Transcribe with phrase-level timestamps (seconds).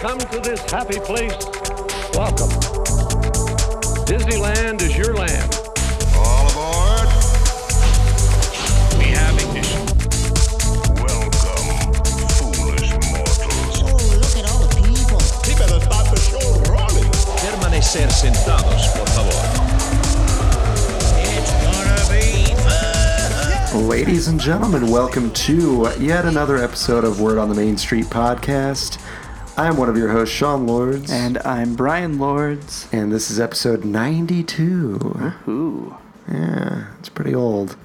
[0.00, 1.36] come to this happy place,
[2.14, 2.48] welcome.
[4.08, 5.60] Disneyland is your land.
[6.16, 7.06] All aboard.
[8.96, 9.84] We have ignition.
[10.96, 11.92] Welcome,
[12.32, 13.82] foolish mortals.
[13.84, 15.20] Oh, look at all the people.
[15.44, 17.10] He better start the show rolling.
[17.36, 19.36] Permanecer sentados, por favor.
[21.28, 23.86] It's gonna be fun.
[23.86, 28.96] Ladies and gentlemen, welcome to yet another episode of Word on the Main Street podcast.
[29.60, 32.88] I'm one of your hosts, Sean Lords, And I'm Bryan Lords.
[32.92, 35.34] and this is episode 92.
[35.48, 35.96] Ooh.
[36.32, 37.76] Yeah, it's pretty old.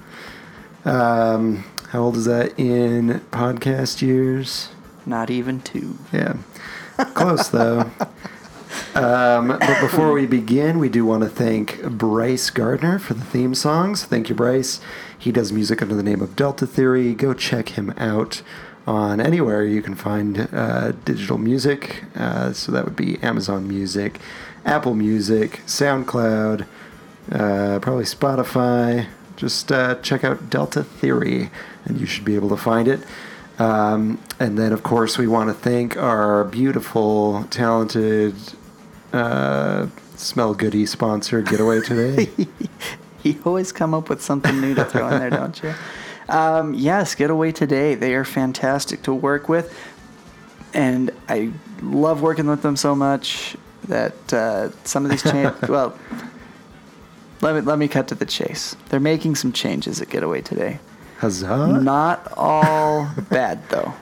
[0.86, 4.70] Um, how old is that in podcast years?
[5.04, 5.98] Not even two.
[6.14, 6.36] Yeah,
[7.14, 7.90] close though.
[8.94, 13.54] Um, but before we begin, we do want to thank Bryce Gardner for the theme
[13.54, 14.04] songs.
[14.04, 14.80] Thank you, Bryce.
[15.18, 17.12] He does music under the name of Delta Theory.
[17.14, 18.40] Go check him out
[18.86, 22.04] on anywhere you can find uh, digital music.
[22.14, 24.20] Uh, so that would be Amazon Music,
[24.64, 26.66] Apple Music, SoundCloud,
[27.32, 29.06] uh, probably Spotify.
[29.36, 31.50] Just uh, check out Delta Theory,
[31.84, 33.00] and you should be able to find it.
[33.58, 38.34] Um, and then, of course, we want to thank our beautiful, talented,
[39.12, 42.30] uh, smell goody sponsor, Getaway Today.
[43.26, 45.74] You always come up with something new to throw in there, don't you?
[46.28, 47.94] Um, yes, Getaway Today.
[47.94, 49.76] They are fantastic to work with.
[50.74, 53.56] And I love working with them so much
[53.88, 55.96] that uh, some of these changes, well,
[57.40, 58.76] let me, let me cut to the chase.
[58.88, 60.78] They're making some changes at Getaway Today.
[61.18, 61.80] Huzzah!
[61.80, 63.94] Not all bad though.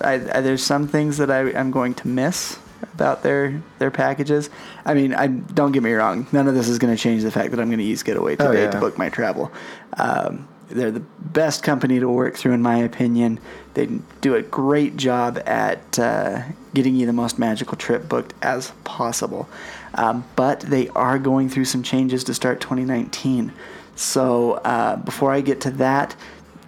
[0.00, 2.58] I, I, there's some things that I, I'm going to miss
[2.94, 4.48] about their their packages.
[4.86, 6.26] I mean, I don't get me wrong.
[6.32, 8.36] None of this is going to change the fact that I'm going to use Getaway
[8.38, 8.70] Oh, today yeah.
[8.70, 9.52] to book my travel.
[9.98, 13.40] Um, they're the best company to work through, in my opinion.
[13.74, 13.86] They
[14.20, 16.42] do a great job at uh,
[16.74, 19.48] getting you the most magical trip booked as possible.
[19.94, 23.52] Um, but they are going through some changes to start 2019.
[23.94, 26.16] So uh, before I get to that,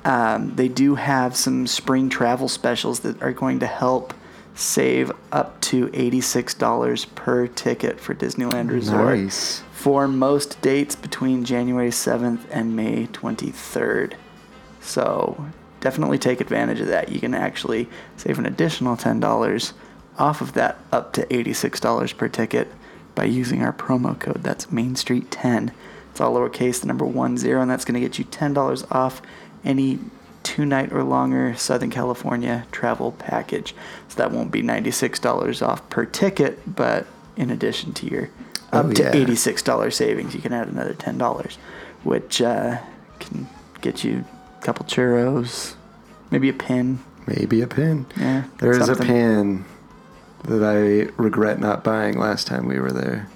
[0.05, 4.13] um, they do have some spring travel specials that are going to help
[4.55, 9.63] save up to $86 per ticket for Disneyland Resort Nice.
[9.73, 14.15] for most dates between January 7th and May 23rd.
[14.81, 15.47] So
[15.81, 17.11] definitely take advantage of that.
[17.11, 19.73] You can actually save an additional $10
[20.19, 22.71] off of that up to $86 per ticket
[23.15, 24.43] by using our promo code.
[24.43, 25.73] That's Main Street 10.
[26.11, 29.21] It's all lowercase, the number one zero, and that's going to get you $10 off
[29.65, 29.99] any
[30.45, 33.75] two night or longer Southern California travel package.
[34.09, 37.07] So that won't be $96 off per ticket, but
[37.37, 38.31] in addition to your
[38.73, 41.57] up Oh, to $86 savings, you can add another $10,
[42.05, 42.79] which uh,
[43.19, 43.49] can
[43.81, 44.25] get you
[44.59, 45.75] a couple churros,
[46.31, 47.01] maybe a pin.
[47.27, 48.07] Maybe a pin.
[48.17, 49.65] Yeah, There is a pin
[50.45, 53.29] that I regret not buying last time we were there.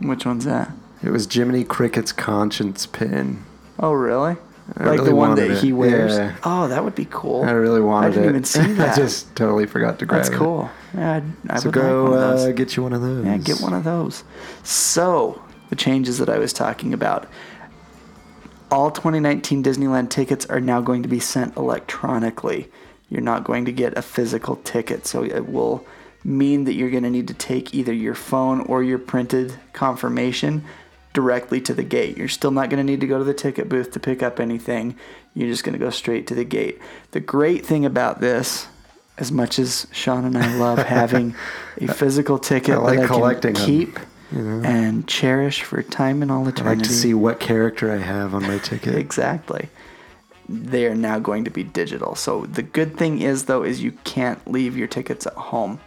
[0.00, 0.70] Which one's that?
[1.02, 3.44] It was Jiminy Cricket's conscience pin.
[3.78, 4.36] Oh, really?
[4.76, 5.58] I like really the one that it.
[5.58, 6.14] he wears?
[6.16, 6.36] Yeah.
[6.42, 7.44] Oh, that would be cool.
[7.44, 8.10] I really wanted it.
[8.10, 8.28] I didn't it.
[8.30, 8.92] even see that.
[8.92, 10.32] I just totally forgot to grab That's it.
[10.32, 10.70] That's cool.
[10.94, 12.44] Yeah, I'd, I So would go like one of those.
[12.46, 13.24] uh, get you one of those.
[13.26, 14.24] Yeah, get one of those.
[14.64, 15.40] So,
[15.70, 17.28] the changes that I was talking about.
[18.70, 22.68] All 2019 Disneyland tickets are now going to be sent electronically.
[23.08, 25.86] You're not going to get a physical ticket, so it will
[26.24, 30.64] mean that you're going to need to take either your phone or your printed confirmation
[31.16, 32.18] directly to the gate.
[32.18, 34.38] You're still not going to need to go to the ticket booth to pick up
[34.38, 34.94] anything.
[35.32, 36.78] You're just going to go straight to the gate.
[37.12, 38.66] The great thing about this,
[39.16, 41.34] as much as Sean and I love having
[41.80, 43.98] a physical ticket I like that I collecting can keep
[44.30, 44.68] you know?
[44.68, 46.80] and cherish for time and all I eternity.
[46.80, 48.94] like to see what character I have on my ticket.
[48.94, 49.70] Exactly.
[50.50, 52.14] They are now going to be digital.
[52.14, 55.80] So the good thing is though is you can't leave your tickets at home.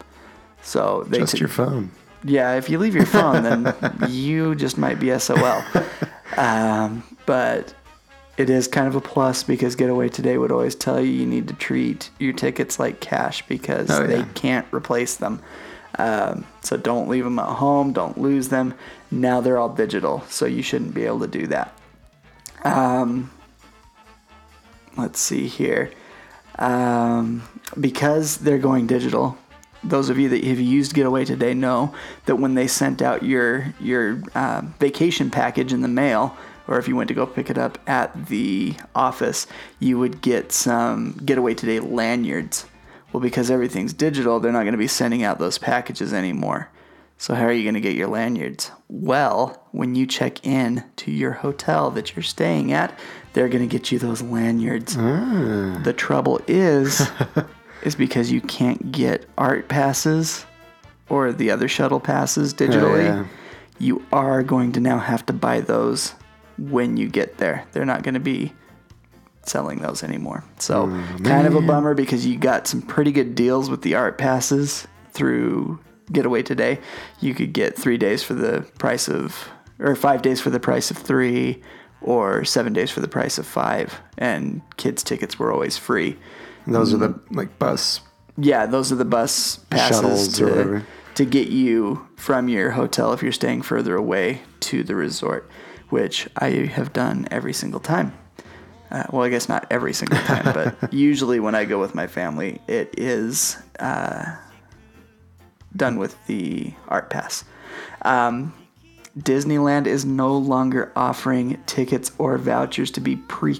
[0.64, 1.92] So they Just t- your phone.
[2.24, 3.74] Yeah, if you leave your phone, then
[4.10, 5.64] you just might be SOL.
[6.38, 7.74] Um, but
[8.38, 11.48] it is kind of a plus because Getaway Today would always tell you you need
[11.50, 15.42] to treat your tickets like cash because Oh, they can't replace them.
[15.98, 18.74] Um, so don't leave them at home, don't lose them.
[19.12, 21.78] Now they're all digital, so you shouldn't be able to do that.
[22.64, 23.32] Um,
[24.98, 25.92] let's see here.
[26.58, 27.44] Um,
[27.80, 29.38] because they're going digital,
[29.84, 31.94] those of you that have used Getaway today know
[32.26, 36.36] that when they sent out your your uh, vacation package in the mail,
[36.68, 39.48] or if you went to go pick it up at the office,
[39.80, 42.66] you would get some Getaway Today lanyards.
[43.12, 46.70] Well, because everything's digital, they're not going to be sending out those packages anymore.
[47.18, 48.72] So how are you going to get your lanyards?
[48.88, 52.98] Well, when you check in to your hotel that you're staying at,
[53.34, 54.96] they're going to get you those lanyards.
[54.98, 55.82] Ah.
[55.84, 57.02] The trouble is
[57.84, 60.46] is because you can't get art passes
[61.10, 63.26] or the other shuttle passes digitally, oh, yeah.
[63.80, 66.14] you are going to now have to buy those
[66.58, 67.66] when you get there.
[67.72, 68.54] They're not going to be
[69.44, 70.44] selling those anymore.
[70.60, 73.96] So, hmm, kind of a bummer because you got some pretty good deals with the
[73.96, 75.80] art passes through
[76.12, 76.80] Getaway Today.
[77.20, 79.50] You could get three days for the price of,
[79.80, 81.62] or five days for the price of three,
[82.02, 84.00] or seven days for the price of five.
[84.18, 86.18] And kids' tickets were always free.
[86.72, 87.36] Those are the Mm.
[87.36, 88.02] like bus.
[88.38, 90.86] Yeah, those are the bus passes Shuttles or to, whatever.
[91.16, 95.50] to get you from your hotel if you're staying further away to the resort,
[95.90, 98.14] which I have done every single time.
[98.92, 102.08] Uh, well, I guess not every single time, but usually when I go with my
[102.08, 104.36] family, it is uh,
[105.76, 107.44] done with the Art Pass.
[108.04, 108.54] Um,
[109.18, 113.60] Disneyland is no longer offering tickets or vouchers to be pre,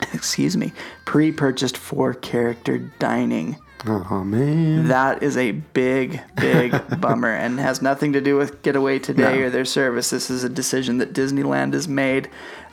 [0.12, 0.72] excuse me,
[1.04, 3.56] pre-purchased for character dining.
[3.86, 4.88] Oh man.
[4.88, 9.46] That is a big, big bummer and has nothing to do with Getaway Today No.
[9.46, 10.10] or their service.
[10.10, 12.28] This is a decision that Disneyland has made.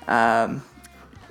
[0.08, 0.64] Um,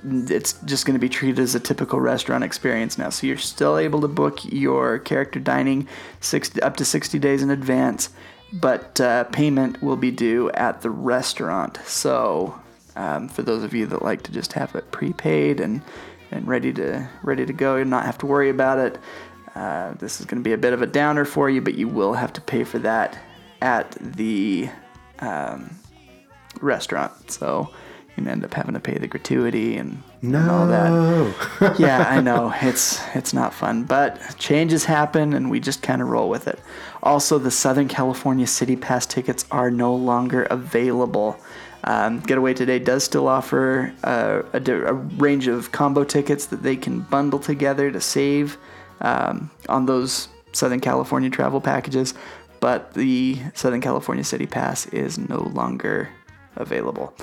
[0.07, 3.09] it's just going to be treated as a typical restaurant experience now.
[3.09, 5.87] So you're still able to book your character dining
[6.21, 8.09] six, up to 60 days in advance,
[8.53, 11.79] but uh, payment will be due at the restaurant.
[11.85, 12.61] So
[12.95, 15.81] um, for those of you that like to just have it prepaid and
[16.31, 18.97] and ready to ready to go and not have to worry about it,
[19.55, 21.87] uh, this is going to be a bit of a downer for you, but you
[21.87, 23.17] will have to pay for that
[23.61, 24.69] at the
[25.19, 25.69] um,
[26.61, 27.31] restaurant.
[27.31, 27.69] So
[28.17, 30.89] you end up having to pay the gratuity and, and all that.
[30.89, 31.33] No.
[31.79, 36.07] yeah, I know it's it's not fun, but changes happen, and we just kind of
[36.07, 36.59] roll with it.
[37.03, 41.37] Also, the Southern California City Pass tickets are no longer available.
[41.85, 46.75] Um, Getaway Today does still offer uh, a, a range of combo tickets that they
[46.75, 48.57] can bundle together to save
[49.01, 52.15] um, on those Southern California travel packages,
[52.59, 56.09] but the Southern California City Pass is no longer
[56.55, 57.13] available.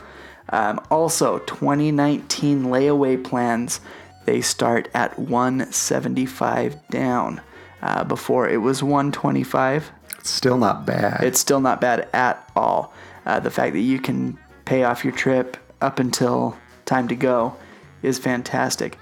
[0.50, 3.80] Um, also, 2019 layaway plans
[4.24, 7.40] they start at 175 down.
[7.82, 9.90] Uh, before it was 125.
[10.20, 11.24] It's still not bad.
[11.24, 12.94] It's still not bad at all.
[13.26, 17.56] Uh, the fact that you can pay off your trip up until time to go
[18.02, 18.98] is fantastic.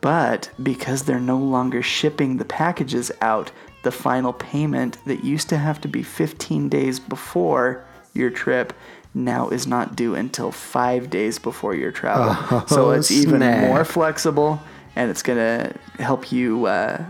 [0.00, 3.50] But because they're no longer shipping the packages out,
[3.82, 8.72] the final payment that used to have to be 15 days before your trip
[9.14, 12.66] now is not due until five days before your travel.
[12.68, 14.60] so Oh, it's even more flexible
[14.94, 17.04] and it's going to help you uh,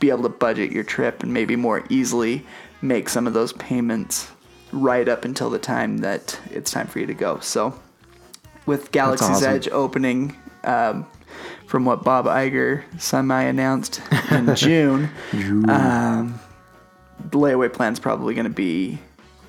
[0.00, 2.44] be able to budget your trip and maybe more easily
[2.82, 4.30] make some of those payments
[4.72, 7.40] right up until the time that it's time for you to go.
[7.40, 7.78] So,
[8.66, 9.54] with Galaxy's awesome.
[9.54, 11.06] Edge opening, um,
[11.66, 15.10] from what Bob Iger semi announced in June,
[15.68, 16.38] um,
[17.18, 18.98] the layaway plan is probably going to be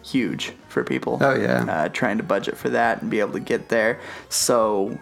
[0.04, 1.18] huge for people.
[1.22, 1.66] Oh, yeah.
[1.68, 4.00] uh, trying to budget for that and be able to get there.
[4.30, 4.98] So,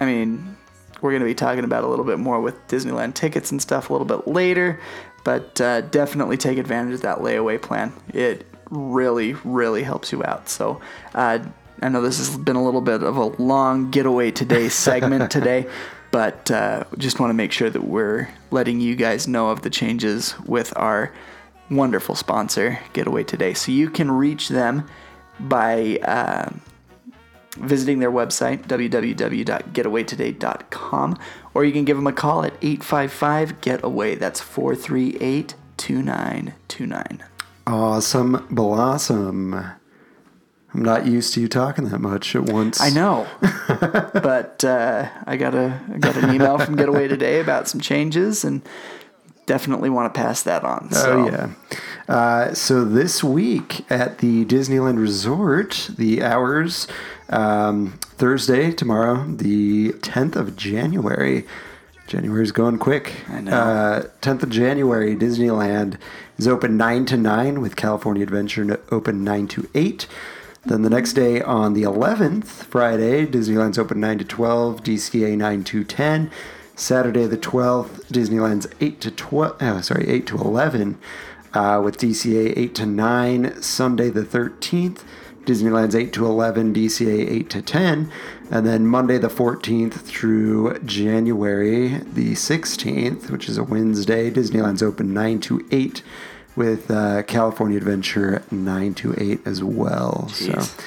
[0.00, 0.56] I mean,
[1.00, 3.90] we're going to be talking about a little bit more with Disneyland tickets and stuff
[3.90, 4.80] a little bit later,
[5.24, 7.92] but uh, definitely take advantage of that layaway plan.
[8.12, 10.48] It really, really helps you out.
[10.48, 10.80] So,
[11.14, 11.40] uh,
[11.80, 15.66] I know this has been a little bit of a long getaway today segment today,
[16.10, 19.70] but uh, just want to make sure that we're letting you guys know of the
[19.70, 21.12] changes with our
[21.70, 23.52] wonderful sponsor, Getaway Today.
[23.54, 24.88] So you can reach them
[25.38, 25.98] by.
[26.02, 26.50] Uh,
[27.60, 31.18] visiting their website, www.getawaytoday.com,
[31.54, 34.14] or you can give them a call at 855 Getaway.
[34.14, 37.27] That's 438 2929.
[37.68, 39.54] Awesome blossom.
[39.54, 42.80] I'm not used to you talking that much at once.
[42.80, 43.26] I know,
[44.12, 48.44] but uh, I got a I got an email from Getaway today about some changes,
[48.44, 48.62] and
[49.46, 50.92] definitely want to pass that on.
[50.92, 51.12] So.
[51.12, 51.50] Oh yeah.
[52.08, 56.88] Uh, so this week at the Disneyland Resort, the hours
[57.28, 61.46] um, Thursday tomorrow, the 10th of January.
[62.08, 63.12] January's going quick.
[63.28, 63.52] I know.
[63.52, 65.98] Uh, 10th of January, Disneyland
[66.38, 70.06] is open 9 to 9 with California Adventure open 9 to 8.
[70.64, 75.64] Then the next day on the 11th, Friday, Disneyland's open 9 to 12, DCA 9
[75.64, 76.30] to 10.
[76.74, 80.98] Saturday the 12th, Disneyland's 8 to 12, oh, sorry, 8 to 11
[81.52, 83.62] uh, with DCA 8 to 9.
[83.62, 85.02] Sunday the 13th,
[85.48, 88.12] Disneyland's 8 to 11, DCA 8 to 10.
[88.50, 95.14] And then Monday the 14th through January the 16th, which is a Wednesday, Disneyland's open
[95.14, 96.02] 9 to 8
[96.54, 100.26] with uh, California Adventure 9 to 8 as well.
[100.28, 100.62] Jeez.
[100.62, 100.84] So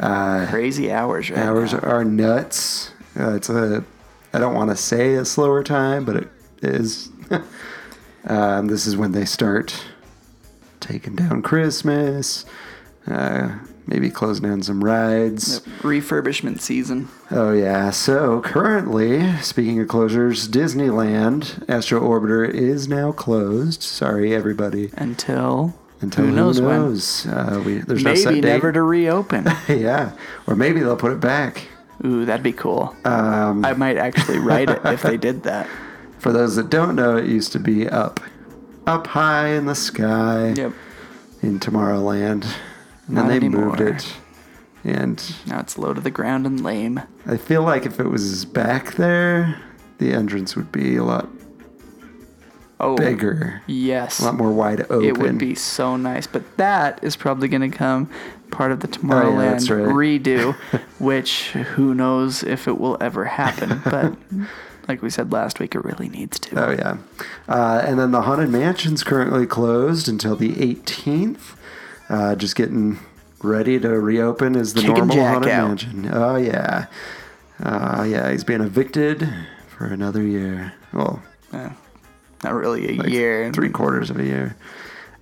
[0.00, 1.38] uh, Crazy hours, right?
[1.38, 1.80] hours now.
[1.80, 2.92] are nuts.
[3.18, 3.84] Uh, it's a,
[4.32, 6.28] I don't want to say a slower time, but it
[6.62, 7.10] is.
[8.26, 9.84] um, this is when they start
[10.80, 12.44] taking down Christmas,
[13.06, 15.60] uh, maybe closing down some rides.
[15.82, 17.08] Refurbishment season.
[17.30, 17.90] Oh yeah.
[17.90, 23.82] So currently, speaking of closures, Disneyland Astro Orbiter is now closed.
[23.82, 24.90] Sorry, everybody.
[24.94, 26.70] Until Until who knows, when.
[26.70, 27.26] knows?
[27.26, 28.48] Uh, we, there's no set Maybe date.
[28.48, 29.46] never to reopen.
[29.68, 30.12] yeah,
[30.46, 31.68] or maybe they'll put it back.
[32.04, 32.94] Ooh, that'd be cool.
[33.04, 35.68] Um, I might actually write it if they did that.
[36.18, 38.18] For those that don't know, it used to be up,
[38.86, 40.72] up high in the sky Yep.
[41.42, 42.46] in Tomorrowland,
[43.06, 43.66] and Not they anymore.
[43.66, 44.14] moved it.
[44.84, 47.00] And Now it's low to the ground and lame.
[47.26, 49.58] I feel like if it was back there,
[49.98, 51.28] the entrance would be a lot
[52.80, 54.20] Oh, bigger, Yes.
[54.20, 55.04] a lot more wide open.
[55.04, 58.10] It would be so nice, but that is probably going to come
[58.50, 59.84] part of the Tomorrowland Oh, that's right.
[59.86, 60.54] redo,
[60.98, 63.80] which who knows if it will ever happen.
[63.84, 64.14] But
[64.88, 66.66] like we said last week, it really needs to.
[66.66, 66.96] Oh yeah,
[67.48, 71.54] uh, and then the Haunted Mansion's currently closed until the 18th.
[72.08, 72.98] Uh, just getting
[73.42, 75.68] ready to reopen as the Kicking normal Jack Haunted out.
[75.68, 76.10] Mansion.
[76.12, 76.86] Oh yeah,
[77.62, 78.30] uh, yeah.
[78.30, 79.28] He's being evicted
[79.68, 80.72] for another year.
[80.92, 81.70] Well, Eh,
[82.42, 83.52] not really a like year.
[83.52, 84.56] three quarters of a year.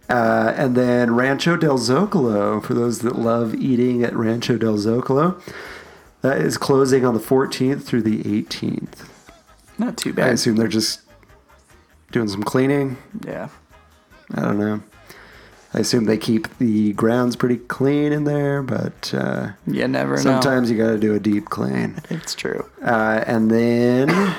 [0.09, 5.41] Uh, and then Rancho del Zocalo, for those that love eating at Rancho del Zocalo,
[6.23, 9.09] that is closing on the 14th through the 18th.
[9.79, 10.29] Not too bad.
[10.29, 11.01] I assume they're just
[12.11, 12.97] doing some cleaning.
[13.27, 13.49] Yeah.
[14.35, 14.83] I don't know.
[15.75, 20.21] I assume they keep the grounds pretty clean in there, but uh, You never know.
[20.23, 21.97] sometimes you got to do a deep clean.
[22.11, 22.67] It's true.
[22.85, 24.35] Uh, and then,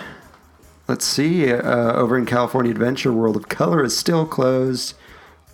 [0.87, 4.93] let's see, uh, over in California Adventure, World of Color is still closed.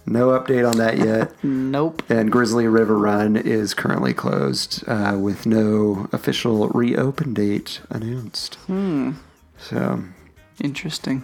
[0.06, 1.32] No update on that yet.
[1.44, 2.02] Nope.
[2.10, 8.56] and Grizzly River Run is currently closed uh, with no official reopen date announced.
[8.68, 9.12] Hmm.
[9.58, 10.04] So,
[10.62, 11.24] Interesting.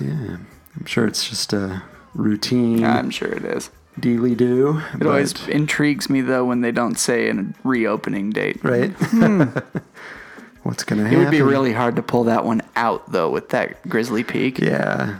[0.00, 0.36] yeah,
[0.76, 1.82] I'm sure it's just a
[2.14, 3.70] routine I'm sure it is.
[4.00, 4.82] Dealy do.
[5.00, 8.62] It always intrigues me though when they don't say a reopening date.
[8.64, 8.90] right.
[9.10, 9.44] Hmm.
[10.62, 11.16] What's gonna happen?
[11.20, 14.58] It would be really hard to pull that one out though with that Grizzly Peak.
[14.58, 15.16] Yeah,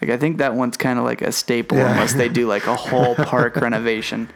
[0.00, 1.90] Like I think that one's kind of like a staple Yeah.
[1.92, 4.30] unless they do like a whole park renovation.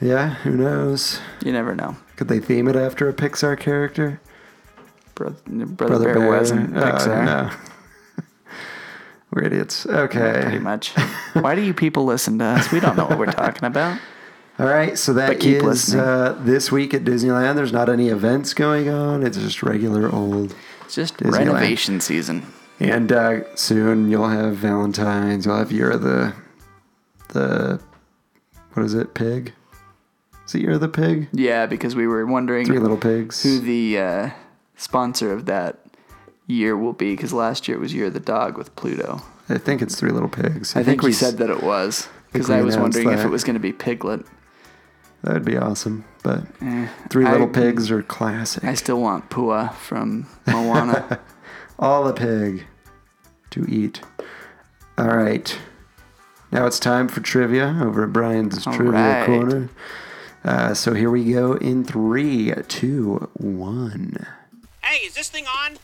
[0.00, 0.30] yeah.
[0.36, 1.20] Who knows?
[1.44, 1.96] You never know.
[2.16, 4.20] Could they theme it after a Pixar character?
[5.14, 5.36] Brother,
[5.66, 7.24] Brother, Bear, wasn't Oh, Pixar.
[7.26, 7.50] no.
[9.30, 9.86] We're idiots.
[9.86, 10.40] Okay.
[10.42, 10.90] Pretty much.
[11.34, 12.72] Why do you people listen to us?
[12.72, 14.00] We don't know what we're talking about.
[14.58, 17.54] All right, so that is uh, this week at Disneyland.
[17.54, 19.24] There's not any events going on.
[19.24, 20.52] It's just regular old.
[20.84, 21.32] It's just Disneyland.
[21.32, 22.44] renovation season.
[22.80, 25.46] And uh, soon you'll have Valentine's.
[25.46, 26.34] You'll have Year of the
[27.28, 27.80] the
[28.72, 29.14] what is it?
[29.14, 29.52] Pig.
[30.44, 31.28] Is it Year of the Pig?
[31.32, 33.42] Yeah, because we were wondering Three Little Pigs.
[33.44, 34.30] who the uh,
[34.76, 35.78] sponsor of that
[36.48, 39.22] year will be because last year it was Year of the Dog with Pluto.
[39.48, 40.74] I think it's Three Little Pigs.
[40.74, 43.28] I think we we said that it was because I was announced wondering if it
[43.28, 44.26] was going to be Piglet.
[45.22, 46.04] that would be awesome.
[46.24, 48.64] But Eh, Three I- Little Pigs are classic.
[48.64, 51.20] I still want Pua from Moana.
[51.78, 52.64] All the pig
[53.50, 54.00] to eat.
[54.98, 55.56] All right.
[56.50, 59.26] Now it's time for trivia over at Bryan's All Trivia right.
[59.26, 59.68] Corner.
[60.44, 64.26] Uh, so here we go in three, two, one.
[64.82, 65.76] Hey, is this thing on?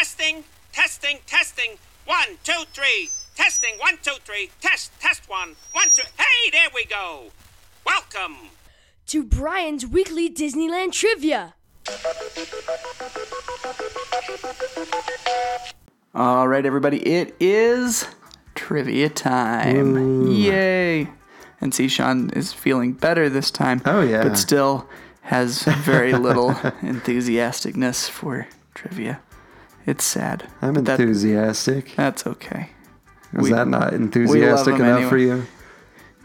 [0.00, 1.72] Testing, testing, testing.
[2.06, 3.10] One, two, three.
[3.36, 4.48] Testing, one, two, three.
[4.62, 5.56] Test, test one.
[5.72, 6.04] One, two.
[6.16, 7.24] Hey, there we go.
[7.84, 8.48] Welcome.
[9.08, 11.52] to Bryan's weekly Disneyland trivia.
[16.14, 18.06] All right, everybody, it is
[18.54, 20.28] trivia time.
[20.28, 21.10] Yay!
[21.60, 23.82] And see, Sean is feeling better this time.
[23.84, 24.22] Oh, yeah.
[24.22, 24.88] But still
[25.20, 29.20] has very little enthusiasticness for trivia.
[29.86, 30.46] It's sad.
[30.62, 31.94] I'm But that- enthusiastic.
[31.96, 32.70] that's okay.
[33.32, 35.44] Was we- that not enthusiastic enough for you?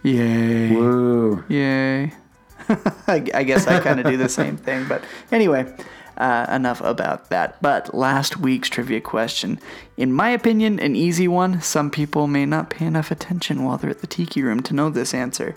[0.04, 0.72] Yay.
[0.76, 1.44] Woo.
[1.48, 2.14] Yay.
[3.08, 4.86] I, I guess I kind of do the same thing.
[4.88, 5.72] But anyway,
[6.18, 7.62] uh, enough about that.
[7.62, 9.60] But last week's trivia question,
[9.98, 11.62] in my opinion, an easy one.
[11.62, 14.90] Some people may not pay enough attention while they're at the tiki room to know
[14.90, 15.56] this answer.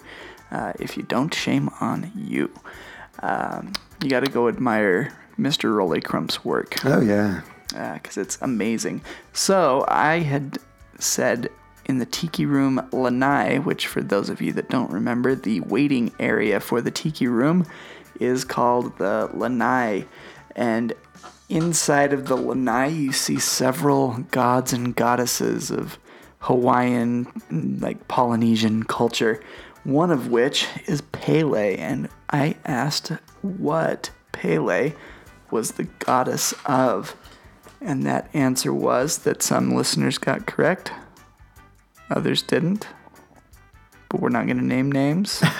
[0.51, 2.51] Uh, if you don't, shame on you.
[3.23, 5.75] Um, you got to go admire Mr.
[5.75, 7.41] Rolly Crump's work Oh, yeah.
[7.75, 9.03] Uh, because it's amazing.
[9.33, 10.59] So I had
[10.99, 11.51] said
[11.85, 16.13] in the tiki room lanai, which for those of you that don't remember, the waiting
[16.19, 17.67] area for the tiki room
[18.21, 20.07] is called the lanai,
[20.57, 20.93] and
[21.49, 25.99] inside of the lanai you see several gods and goddesses of
[26.41, 29.43] Hawaiian, like Polynesian culture.
[29.85, 34.93] One of which is Pele, and I asked what Pele
[35.51, 37.17] was the goddess of.
[37.81, 40.91] And that answer was that some listeners got correct,
[42.11, 42.87] others didn't.
[44.09, 45.43] but we're not going to name names.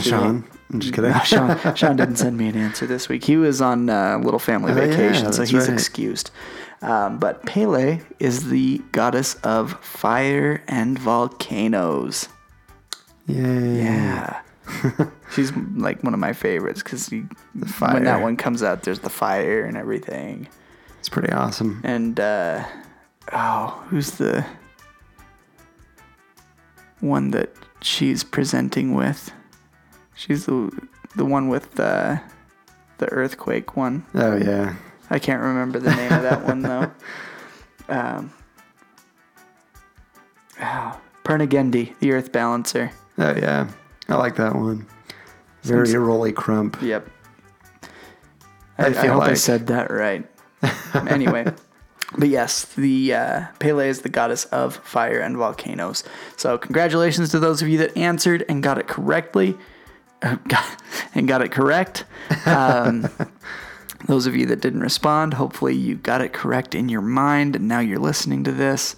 [0.00, 1.10] Sean, I'm just kidding.
[1.12, 3.22] No, Sean, Sean didn't send me an answer this week.
[3.24, 5.68] He was on uh, little family Oh, yeah, vacation, so he's right.
[5.70, 6.30] excused.
[6.82, 12.28] Um, but Pele is the goddess of fire and volcanoes.
[13.26, 13.78] Yay.
[13.84, 14.40] Yeah.
[15.34, 19.64] She's like one of my favorites because when that one comes out, there's the fire
[19.64, 20.48] and everything.
[20.98, 21.80] It's pretty awesome.
[21.84, 22.64] And uh,
[23.32, 24.46] oh, who's the
[27.00, 27.50] one that
[27.82, 29.32] she's presenting with?
[30.14, 30.70] She's the
[31.16, 32.20] the one with the
[32.98, 34.06] the earthquake one.
[34.14, 34.76] Oh yeah.
[35.10, 36.90] I can't remember the name of that one though.
[37.86, 38.32] Um,
[40.58, 42.92] oh, Pernigendi, the Earth Balancer.
[43.18, 43.68] Oh yeah.
[44.08, 44.86] I like that one.
[45.62, 46.80] Very Seems- rolly crump.
[46.82, 47.08] Yep.
[48.76, 50.26] I, I I feel hope I said that right.
[51.08, 51.44] anyway,
[52.18, 56.02] but yes, the uh, Pele is the goddess of fire and volcanoes.
[56.36, 59.56] So congratulations to those of you that answered and got it correctly,
[60.22, 60.82] uh, got,
[61.14, 62.04] and got it correct.
[62.46, 63.08] Um,
[64.06, 67.68] those of you that didn't respond, hopefully you got it correct in your mind, and
[67.68, 68.96] now you're listening to this.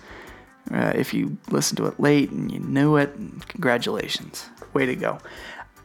[0.73, 3.15] Uh, if you listened to it late and you knew it,
[3.49, 4.49] congratulations.
[4.73, 5.19] Way to go.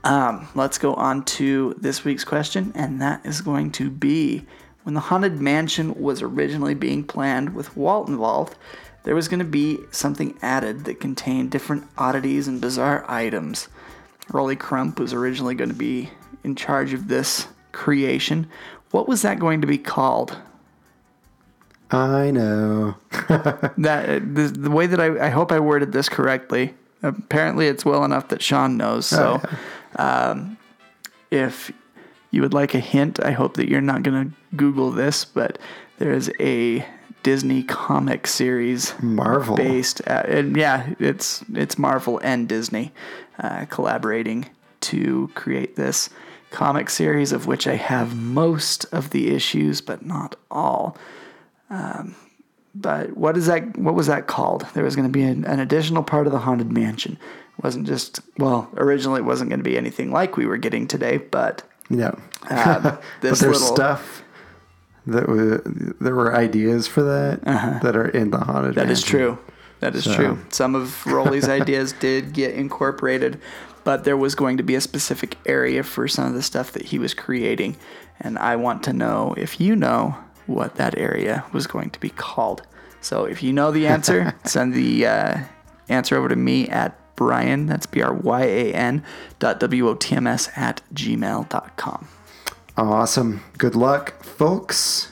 [0.03, 4.45] Um, let's go on to this week's question, and that is going to be
[4.83, 8.55] when the Haunted Mansion was originally being planned with Walt involved,
[9.03, 13.67] there was going to be something added that contained different oddities and bizarre items.
[14.31, 16.09] Rolly Crump was originally going to be
[16.43, 18.47] in charge of this creation.
[18.89, 20.35] What was that going to be called?
[21.91, 22.95] I know.
[23.77, 26.73] that the, the way that I, I hope I worded this correctly.
[27.03, 29.05] Apparently, it's well enough that Sean knows.
[29.05, 29.41] So,
[29.97, 30.57] um,
[31.31, 31.71] if
[32.29, 35.57] you would like a hint, I hope that you're not going to Google this, but
[35.97, 36.85] there is a
[37.23, 39.55] Disney comic series Marvel.
[39.55, 42.93] based, at, and yeah, it's it's Marvel and Disney
[43.39, 44.49] uh, collaborating
[44.81, 46.09] to create this
[46.51, 50.97] comic series, of which I have most of the issues, but not all
[52.73, 55.59] but what is that what was that called there was going to be an, an
[55.59, 57.17] additional part of the haunted mansion
[57.57, 60.87] it wasn't just well originally it wasn't going to be anything like we were getting
[60.87, 62.17] today but No.
[62.49, 64.23] uh, but there's little stuff
[65.07, 65.61] that was,
[65.99, 67.43] there were ideas for that
[67.81, 68.77] that are in the haunted.
[68.77, 68.85] Uh-huh.
[68.85, 69.37] that is true
[69.79, 73.39] that is So- true some of rolly's ideas did get incorporated
[73.83, 76.83] but there was going to be a specific area for some of the stuff that
[76.85, 77.75] he was creating
[78.19, 80.15] and i want to know if you know
[80.47, 82.61] what that area was going to be called
[83.01, 85.37] so if you know the answer send the uh,
[85.89, 89.03] answer over to me at bryan that's b-r-y-a-n
[89.39, 92.07] dot w-o-t-m-s at gmail.com
[92.77, 93.43] Awesome.
[93.57, 95.11] Good luck, folks.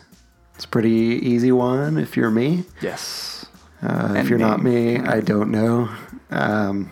[0.55, 0.89] It's a pretty
[1.21, 2.63] easy one if you're me.
[2.81, 3.45] yes
[3.83, 4.97] Uh, if you're not me.
[4.97, 5.89] me, I don't know.
[6.31, 6.89] Um,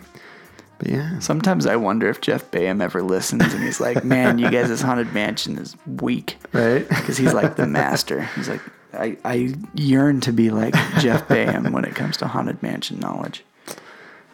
[0.78, 4.50] but yeah, Sometimes I wonder if Jeff Baham ever listens and he's like, man, you
[4.50, 6.36] guys' this Haunted Mansion is weak.
[6.52, 6.86] right.
[6.88, 8.22] Because he's like the master.
[8.36, 8.62] He's like,
[8.94, 13.44] I, I yearn to be like Jeff Baham when it comes to Haunted Mansion knowledge.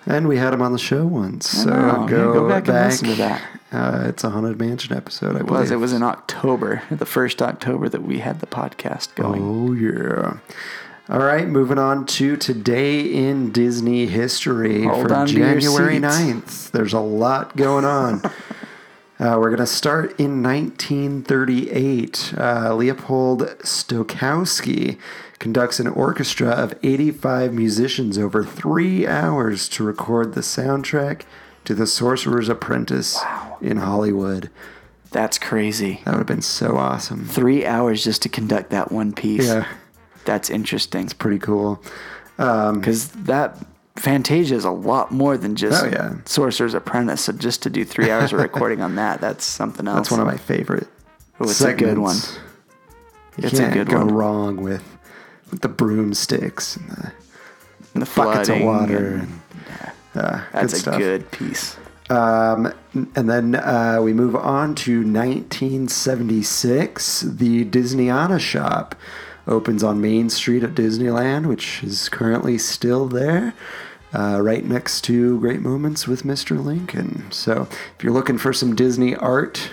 [0.07, 1.70] and we had him on the show once, so
[2.09, 2.74] go, go back back.
[2.76, 3.42] and listen to that.
[3.72, 5.35] Uh, it's a haunted mansion episode.
[5.35, 5.61] I It believe.
[5.62, 5.70] was.
[5.72, 9.42] It was in October, the first October that we had the podcast going.
[9.42, 10.38] Oh yeah.
[11.07, 15.97] All right, moving on to today in Disney history Hold for on to your January
[15.97, 16.07] seats.
[16.07, 16.71] 9th.
[16.71, 18.25] There's a lot going on.
[19.21, 22.35] uh, we're going to start in 1938.
[22.38, 24.99] Uh, Leopold Stokowski
[25.38, 31.25] conducts an orchestra of 85 musicians over three hours to record the soundtrack
[31.67, 33.21] to The Sorcerer's Apprentice
[33.61, 34.49] in Hollywood.
[35.11, 36.01] That's crazy.
[36.07, 37.27] That would have been so awesome.
[37.27, 39.47] Three hours just to conduct that one piece.
[39.47, 39.69] Yeah,
[40.25, 41.05] That's interesting.
[41.05, 41.81] It's pretty cool.
[42.37, 43.57] Because that
[43.97, 46.15] Fantasia is a lot more than just Oh, yeah.
[46.25, 47.21] Sorcerer's Apprentice.
[47.23, 49.97] So just to do three hours of recording on that, that's something else.
[49.99, 50.89] That's one of my favorite.
[51.41, 52.15] Oh, it's a good one.
[52.17, 52.41] segments.
[53.37, 54.15] You It's a can't good go one.
[54.15, 54.83] wrong with
[55.51, 57.13] with the broomsticks and the
[57.95, 59.21] And the buckets of water.
[59.23, 59.41] and-
[60.15, 60.99] And, uh, That's good a stuff.
[60.99, 61.77] good piece.
[62.11, 62.73] Um,
[63.17, 67.21] and then uh, we move on to 1976.
[67.23, 68.95] The Disneyana shop
[69.46, 73.54] opens on Main Street at Disneyland, which is currently still there,
[74.12, 76.62] uh, right next to Great Moments with Mr.
[76.62, 77.30] Lincoln.
[77.30, 79.70] So if you're looking for some Disney art,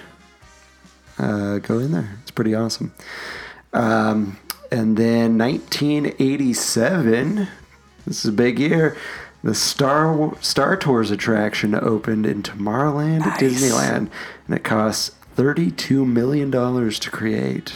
[1.18, 2.18] uh, go in there.
[2.22, 2.94] It's pretty awesome.
[3.74, 4.38] Um,
[4.72, 7.48] and then 1987.
[8.06, 8.98] This is a big year.
[9.44, 14.10] The Star Star Tours attraction opened in Tomorrowland at Disneyland,
[14.48, 17.74] and it costs thirty-two million dollars to create.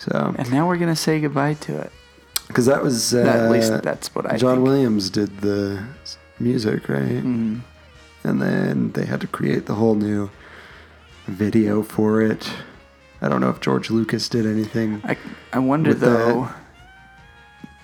[0.00, 1.92] So, And now we're gonna say goodbye to it.
[2.48, 4.66] because that was uh, At least that's what I John think.
[4.66, 5.84] Williams did the
[6.38, 7.22] music, right?
[7.22, 7.58] Mm-hmm.
[8.24, 10.30] And then they had to create the whole new
[11.26, 12.50] video for it.
[13.22, 15.02] I don't know if George Lucas did anything.
[15.04, 15.16] I
[15.52, 16.44] I wonder though.
[16.44, 16.54] that-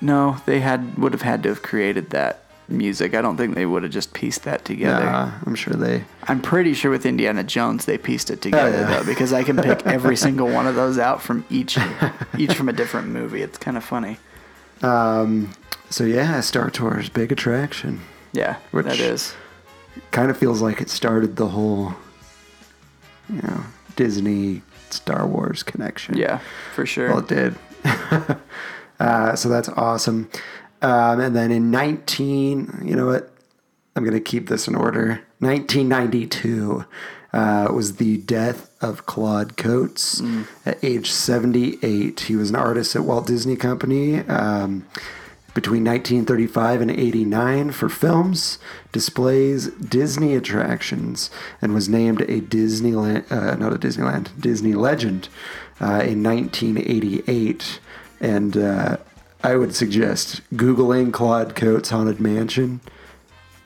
[0.01, 3.15] No, they had would have had to have created that music.
[3.15, 5.05] I don't think they would have just pieced that together.
[5.05, 6.05] Nah, I'm sure they.
[6.25, 8.99] I'm pretty sure with Indiana Jones they pieced it together yeah.
[8.99, 11.79] though, because I can pick every single one of those out from each
[12.39, 13.43] each from a different movie.
[13.43, 14.19] It's kind of funny.
[14.83, 15.53] Um,
[15.91, 18.01] so yeah, Star Tours, big attraction.
[18.33, 19.35] Yeah, Which- that is.
[20.11, 21.95] Kind of feels like it started the whole,
[23.31, 23.65] you know,
[23.97, 26.19] Disney Star Wars connection.
[26.19, 26.41] Yeah,
[26.75, 27.09] for sure.
[27.09, 27.55] Well, it did.
[29.01, 30.29] uh, so that's awesome.
[30.83, 33.31] Um, and then in 19, you know what?
[33.95, 35.23] I'm going to keep this in order.
[35.39, 36.85] 1992
[37.33, 40.23] uh, was the death of Claude Coats
[40.67, 42.21] at age 78.
[42.21, 44.21] He was an artist at Walt Disney Company.
[44.21, 44.87] Um,
[45.57, 48.59] between 1935 and 89 for films,
[48.93, 51.31] displays, Disney attractions,
[51.63, 55.31] and was named a Disneyland, uh, not a Disneyland, Disney legend
[55.81, 57.81] uh, in 1988.
[58.21, 58.99] And uh,
[59.47, 62.81] I would suggest Googling Claude Coats Haunted Mansion.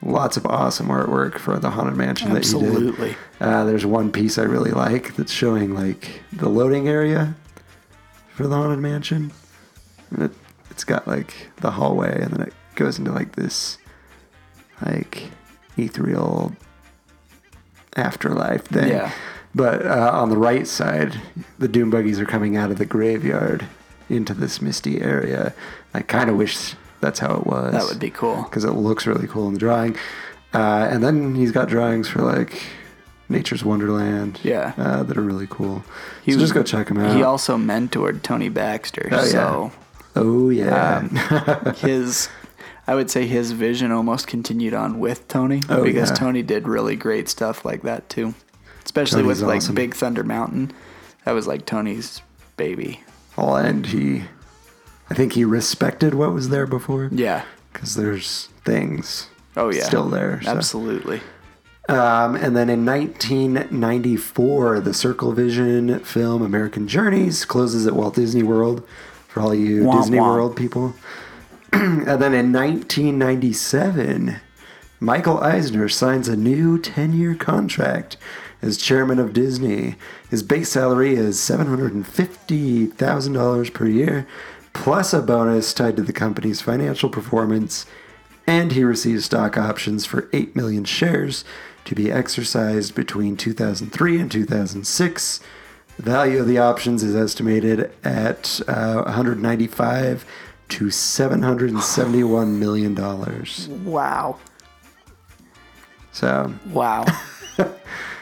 [0.02, 3.08] Lots of awesome artwork for the Haunted Mansion that he Absolutely.
[3.08, 3.16] did.
[3.40, 7.34] Uh, there's one piece I really like that's showing like the loading area
[8.34, 9.32] for the Haunted Mansion.
[10.10, 10.32] And it,
[10.70, 13.78] it's got like the hallway, and then it goes into like this
[14.82, 15.30] like
[15.78, 16.54] ethereal
[17.96, 18.90] afterlife thing.
[18.90, 19.12] Yeah.
[19.54, 21.18] But uh, on the right side,
[21.58, 23.66] the doom buggies are coming out of the graveyard
[24.10, 25.54] into this misty area.
[25.94, 27.72] I kind of wish that's how it was.
[27.72, 28.42] That would be cool.
[28.42, 29.96] because it looks really cool in the drawing.
[30.52, 32.62] Uh, and then he's got drawings for like
[33.28, 34.40] Nature's Wonderland.
[34.42, 34.72] Yeah.
[34.76, 35.84] uh, that are really cool.
[36.24, 37.14] He so was- just go check him out.
[37.16, 39.30] He also mentored Tony Baxter, Oh, yeah.
[39.30, 39.72] so
[40.16, 42.28] oh yeah, Um, his
[42.86, 46.16] I would say his vision almost continued on with Tony Oh, because yeah.
[46.16, 48.34] Tony did really great stuff like that too.
[48.84, 49.74] Especially Tony's with like awesome.
[49.76, 50.72] Big Thunder Mountain.
[51.24, 52.20] That was like Tony's
[52.56, 53.04] baby.
[53.56, 54.24] And he,
[55.08, 57.08] I think he respected what was there before.
[57.12, 57.44] Yeah.
[57.72, 59.28] because there's things.
[59.56, 59.84] Oh yeah.
[59.84, 60.40] still there.
[60.42, 60.50] so.
[60.50, 61.20] Absolutely.
[61.88, 68.44] Um, and then in 1994, the Circle Vision film American Journeys closes at Walt Disney
[68.44, 68.86] World
[69.26, 70.34] for all you Womp Disney womp.
[70.34, 70.94] World people.
[71.72, 74.36] and then in 1997,
[75.00, 78.16] Michael Eisner signs a new 10 year contract
[78.62, 79.96] as chairman of Disney.
[80.30, 84.26] His base salary is $750,000 per year,
[84.72, 87.86] plus a bonus tied to the company's financial performance
[88.46, 91.44] and he receives stock options for 8 million shares
[91.84, 95.40] to be exercised between 2003 and 2006.
[95.96, 100.24] The value of the options is estimated at uh, 195
[100.70, 103.68] to 771 million dollars.
[103.68, 104.38] Wow.
[106.12, 107.04] So Wow.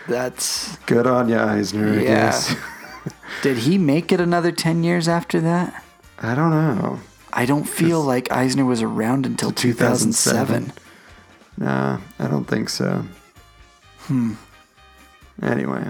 [0.08, 2.00] That's good on you, Eisner.
[2.00, 2.56] I guess.
[3.42, 5.84] Did he make it another 10 years after that?
[6.20, 6.98] I don't know.
[7.32, 10.64] I don't feel like Eisner was around until 2007.
[10.64, 10.72] 2007.
[11.58, 13.04] Nah, I don't think so.
[14.00, 14.34] Hmm.
[15.42, 15.88] Anyway,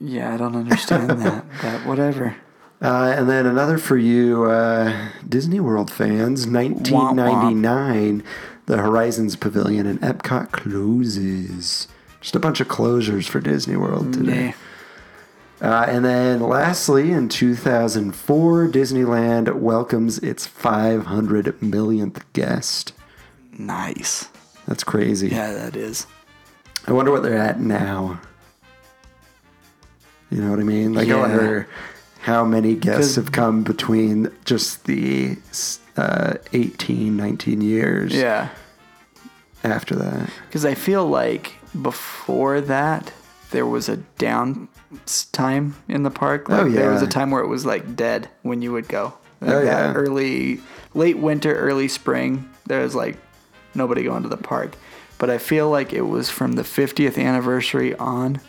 [0.02, 2.36] Yeah, I don't understand that, but whatever.
[2.82, 8.24] Uh, and then another for you uh, Disney World fans 1999,
[8.66, 11.88] the Horizons Pavilion in Epcot closes.
[12.22, 14.48] Just a bunch of closures for Disney World today.
[14.48, 14.54] Yeah.
[15.62, 22.94] Uh, and then lastly, in 2004, Disneyland welcomes its 500 millionth guest.
[23.52, 24.30] Nice.
[24.68, 25.30] That's crazy.
[25.30, 26.08] Yeah, that is.
[26.88, 28.20] I wonder what they're at now.
[30.32, 30.94] You know what I mean?
[30.94, 31.18] Like, Yeah.
[31.18, 31.68] I wonder
[32.22, 35.38] how many guests have come between just the
[35.98, 38.50] uh, 18, 19 years Yeah.
[39.64, 40.30] after that.
[40.48, 43.12] Because I feel like before that,
[43.52, 44.68] there was a down
[45.32, 46.48] time in the park.
[46.50, 49.14] Like Oh, There was a time where it was like dead when you would go.
[49.42, 49.94] Like Oh, yeah.
[49.94, 50.62] Early,
[50.94, 53.18] late winter, early spring, there was like
[53.76, 54.76] nobody going to the park.
[55.18, 58.40] But I feel like it was from the 50th anniversary on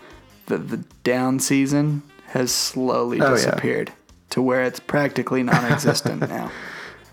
[0.47, 3.35] that the down season has slowly Oh, yeah.
[3.35, 3.93] disappeared.
[4.31, 6.51] to where it's practically non-existent now.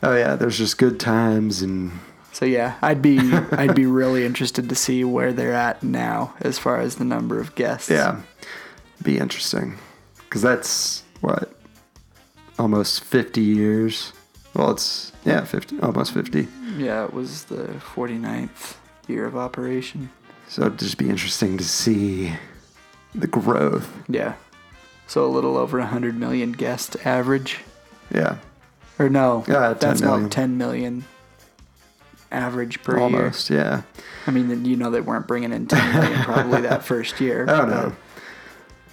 [0.02, 1.92] Oh yeah, there's just good times and
[2.32, 3.20] So yeah, I'd be
[3.52, 7.40] I'd be really interested to see where they're at now as far as the number
[7.40, 7.90] of guests.
[7.90, 8.22] yeah,
[9.04, 9.78] be interesting
[10.24, 11.52] because that's what
[12.58, 14.14] almost 50 years.
[14.54, 16.48] Well, it's yeah, 50, almost 50.
[16.78, 18.76] Yeah, it was the 49th
[19.08, 20.10] year of operation.
[20.48, 22.32] So it'd just be interesting to see
[23.16, 23.92] the growth.
[24.08, 24.36] Yeah.
[25.08, 27.60] So a little over 100 million guest average.
[28.14, 28.38] Yeah,
[28.98, 30.20] Or no, Yeah, 10 that's million.
[30.22, 31.06] about 10 million
[32.32, 33.04] average per year.
[33.04, 33.50] almost.
[33.50, 33.82] Yeah.
[34.28, 37.46] I mean, you know they weren't bringing in 10 million probably that first year.
[37.48, 37.96] Oh no,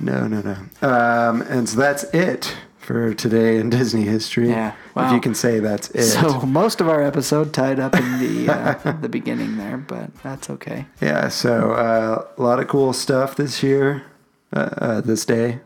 [0.00, 0.40] no, no,
[0.83, 0.88] no.
[0.88, 2.55] Um, and so that's it
[2.87, 4.49] for today in Disney history.
[4.51, 6.05] Yeah, If you can say that's it.
[6.05, 10.49] So most of our episode tied up in the uh, the beginning there, but that's
[10.51, 10.87] okay.
[11.01, 14.05] Yeah, so uh, a lot of cool stuff this year,
[14.53, 15.59] uh, uh, this day,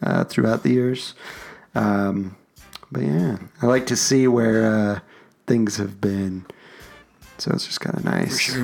[0.00, 1.14] uh, throughout the years.
[1.74, 2.36] Um,
[2.92, 5.00] but yeah, I like to see where uh,
[5.48, 6.46] things have been.
[7.38, 8.56] So it's just kind of nice.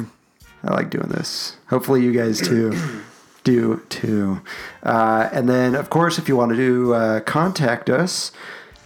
[0.63, 1.57] I like doing this.
[1.71, 2.71] Hopefully, you guys too
[3.47, 4.41] do too.
[4.83, 8.33] Uh, and then, of course, if you want to uh, contact us,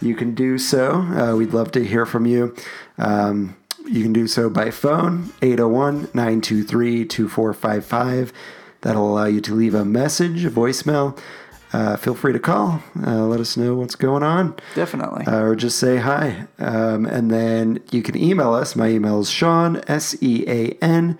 [0.01, 0.91] you can do so.
[1.01, 2.55] Uh, we'd love to hear from you.
[2.99, 8.31] Um, you can do so by phone, 801 923 2455.
[8.81, 11.17] That'll allow you to leave a message, a voicemail.
[11.73, 12.83] Uh, feel free to call.
[13.05, 15.25] Uh, let us know what's going on Definitely.
[15.25, 16.45] uh, or just say hi.
[16.59, 18.75] Um, and then you can email us.
[18.75, 21.17] My email is Sean, S E A N,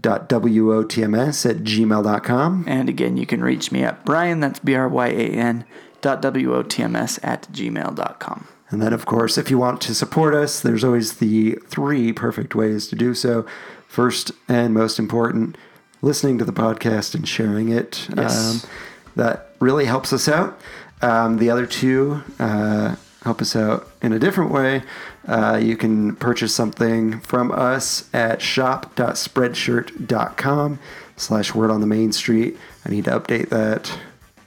[0.00, 2.64] dot W-O-T-M-S at gmail.com.
[2.66, 5.64] and again, you can reach me at Bryan, that's B R Y A N,
[6.00, 8.48] dot W O T M S at gmail.com.
[8.70, 12.54] And then, of course, if you want to support us, there's always the three perfect
[12.54, 13.46] ways to do so.
[13.86, 15.56] First and most important,
[16.02, 18.08] listening to the podcast and sharing it.
[18.16, 18.64] Yes.
[18.64, 18.70] Um,
[19.16, 20.58] that really helps us out.
[21.02, 24.82] Um, the other two uh, help us out in a different way.
[25.26, 30.78] Uh, you can purchase something from us at shop.spreadshirt.com
[31.16, 32.58] slash word on the main street.
[32.84, 33.98] I need to update that.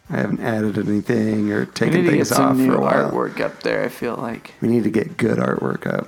[0.09, 3.11] I haven't added anything or taken things off for a while.
[3.11, 4.53] artwork up there, I feel like.
[4.61, 6.07] We need to get good artwork up.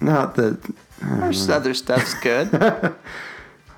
[0.00, 0.58] Not the
[1.02, 2.52] Our other stuff's good.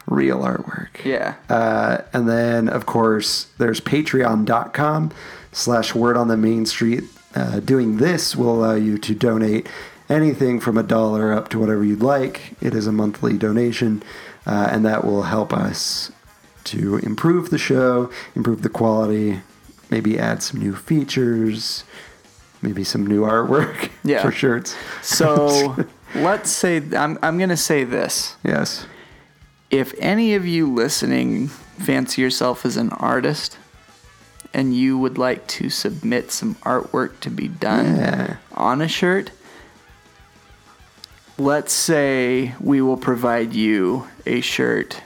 [0.06, 1.04] real artwork.
[1.04, 1.34] yeah.
[1.48, 5.12] Uh, and then, of course, there's patreon.com
[5.52, 7.04] slash word on the main street.
[7.34, 9.66] Uh, doing this will allow you to donate
[10.08, 12.54] anything from a dollar up to whatever you'd like.
[12.60, 14.02] It is a monthly donation,
[14.46, 16.12] uh, and that will help us
[16.64, 19.40] to improve the show, improve the quality,
[19.90, 21.84] maybe add some new features,
[22.60, 24.22] maybe some new artwork Yeah.
[24.22, 24.76] for shirts.
[25.02, 25.76] So
[26.14, 28.36] let's say, I'm, I'm going to say this.
[28.44, 28.86] Yes.
[29.70, 33.56] if any of you listening fancy yourself as an artist
[34.54, 38.36] and you would like to submit some artwork to be done Yeah.
[38.54, 39.30] on a shirt,
[41.38, 45.02] let's say we will provide you a shirt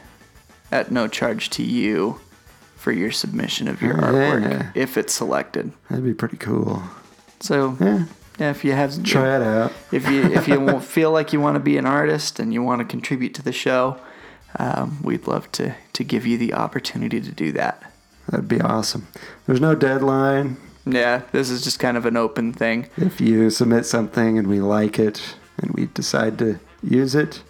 [0.72, 2.20] at no charge to you
[2.76, 5.72] for your submission of your Oh, artwork if it's selected.
[5.88, 6.82] That'd be pretty cool.
[7.40, 8.04] So Yeah.
[8.38, 9.72] yeah, if you have Try it out.
[9.92, 12.62] if you if you won't feel like you want to be an artist and you
[12.62, 13.98] want to contribute to the show,
[14.58, 17.82] um, we'd love to to give you the opportunity to do that.
[18.28, 19.06] That'd be awesome.
[19.46, 20.56] There's no deadline.
[20.84, 22.88] Yeah, this is just kind of an open thing.
[22.96, 27.42] If you submit something and we like it and we decide to use it,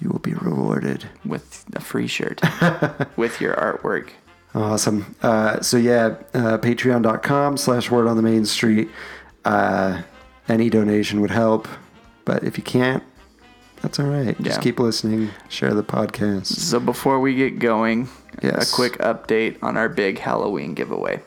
[0.00, 1.04] you will be rewarded.
[1.24, 2.40] with a free shirt
[3.16, 4.10] with your artwork.
[4.54, 5.14] Awesome.
[5.22, 8.90] Uh, so yeah, uh, patreon.com slash word on the main street.
[9.44, 10.02] Uh,
[10.48, 11.68] any donation would help,
[12.24, 13.02] but if you can't,
[13.82, 14.40] that's all right.
[14.40, 14.62] Just Yeah.
[14.62, 16.46] keep listening, share the podcast.
[16.46, 18.08] So before we get going,
[18.42, 18.72] Yes.
[18.72, 21.20] a quick update on our big Halloween giveaway.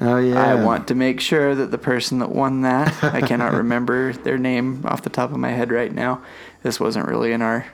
[0.00, 0.40] Oh yeah.
[0.42, 4.38] I want to make sure that the person that won that, I cannot remember their
[4.38, 6.22] name off the top of my head right now.
[6.62, 7.66] This wasn't really in our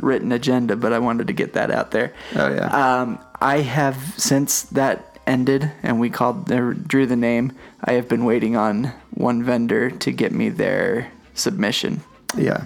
[0.00, 2.12] written agenda, but I wanted to get that out there.
[2.36, 2.66] Oh yeah.
[3.00, 7.52] Um, I have since that ended and we called or drew the name.
[7.84, 12.00] I have been waiting on one vendor to get me their submission.
[12.36, 12.62] yeah.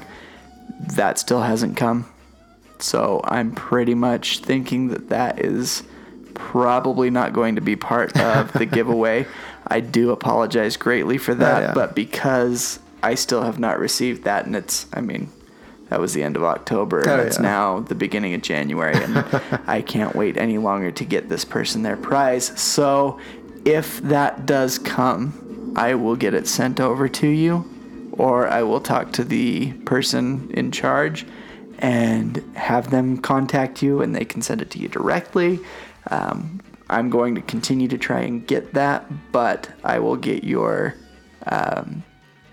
[0.94, 2.06] That still hasn't come,
[2.78, 5.82] so I'm pretty much thinking that that is
[6.34, 9.26] probably not going to be part of the giveaway.
[9.66, 11.74] I do apologize greatly for that, yeah.
[11.74, 15.30] but because I still have not received that, and it's, I mean,
[15.88, 17.42] that was the end of October, and Oh, it's yeah.
[17.42, 19.18] now the beginning of January, and
[19.66, 22.46] I can't wait any longer to get this person their prize.
[22.60, 23.18] So,
[23.64, 27.70] if that does come, I will get it sent over to you,
[28.18, 31.26] or I will talk to the person in charge
[31.78, 35.60] and have them contact you, and they can send it to you directly.
[36.10, 40.94] Um, I'm going to continue to try and get that, but I will get your
[41.46, 42.04] um,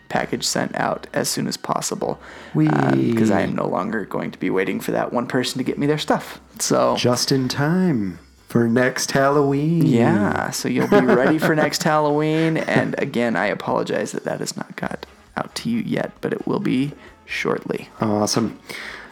[0.09, 2.19] package sent out as soon as possible.
[2.55, 5.77] Because I am no longer going to be waiting for that one person to get
[5.77, 6.41] me their stuff.
[6.59, 9.85] So Just in time for next Halloween.
[9.85, 12.57] yeah, so you'll be ready for next Halloween.
[12.57, 15.05] And again, I apologize that that has not got
[15.37, 16.93] out to you yet, but it will be
[17.25, 17.89] shortly.
[17.99, 18.59] Awesome.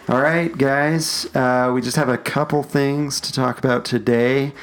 [0.07, 1.27] All right, guys.
[1.35, 4.53] Uh, we just have a couple things to talk about today.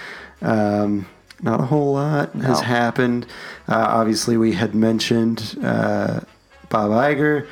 [0.42, 1.06] Um,
[1.40, 3.26] not a whole lot has happened.
[3.68, 6.20] Uh, obviously, we had mentioned uh,
[6.68, 7.46] Bob Iger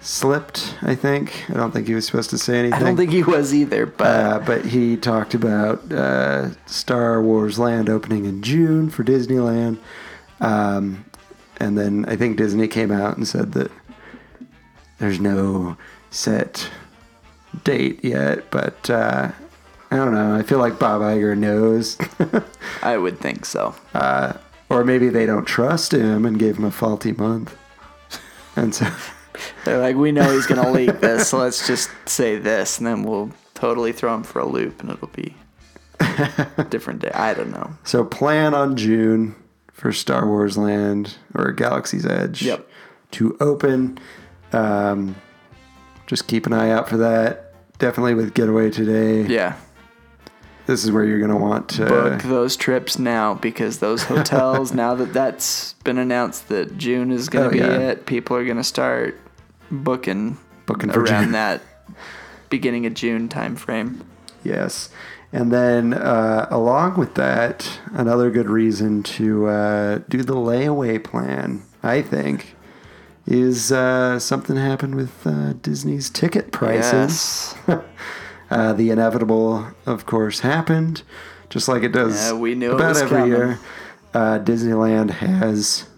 [0.00, 1.44] slipped, I think.
[1.50, 2.80] I don't think he was supposed to say anything.
[2.80, 7.58] I don't think he was either, but Uh, but he talked about uh, Star Wars
[7.58, 9.78] Land opening in June for Disneyland.
[10.40, 11.04] Um,
[11.60, 13.70] and then I think Disney came out and said that
[14.98, 15.76] there's no
[16.10, 16.70] set
[17.64, 18.50] date yet.
[18.50, 19.30] But uh,
[19.90, 20.34] I don't know.
[20.34, 21.98] I feel like Bob Iger knows.
[22.82, 23.74] I would think so.
[24.68, 27.56] or maybe they don't trust him and gave him a faulty month.
[28.56, 28.84] And so.
[29.64, 33.04] They're like, we know he's gonna leak this, so let's just say this, and then
[33.04, 35.34] we'll totally throw him for a loop, and it'll be
[36.00, 37.12] a different day.
[37.14, 37.70] I don't know.
[37.84, 39.36] So plan on June
[39.80, 42.68] for Star Wars Land or Galaxy's Edge Yep.
[43.12, 43.98] to open.
[44.52, 45.16] Um,
[46.06, 47.54] just keep an eye out for that.
[47.78, 49.22] Definitely with Getaway today.
[49.22, 49.54] Yeah,
[50.66, 51.86] This is where you're gonna want to.
[51.86, 54.74] book those trips now because those hotels.
[54.74, 57.78] now that that's been announced that June is gonna Oh, be yeah.
[57.78, 59.18] it, people are gonna start
[59.70, 61.62] booking Booking around that
[62.50, 64.04] beginning of June time frame.
[64.44, 64.90] Yes.
[65.32, 71.62] And then, uh, along with that, another good reason to uh, do the layaway plan,
[71.82, 72.56] I think,
[73.26, 77.54] is uh, something happened with uh, Disney's ticket prices.
[77.66, 77.82] Yes.
[78.50, 81.04] Uh, the inevitable, of course, happened,
[81.50, 83.28] just like it does Yeah, we knew about every coming.
[83.30, 83.60] year.
[84.12, 85.88] Uh, Disneyland has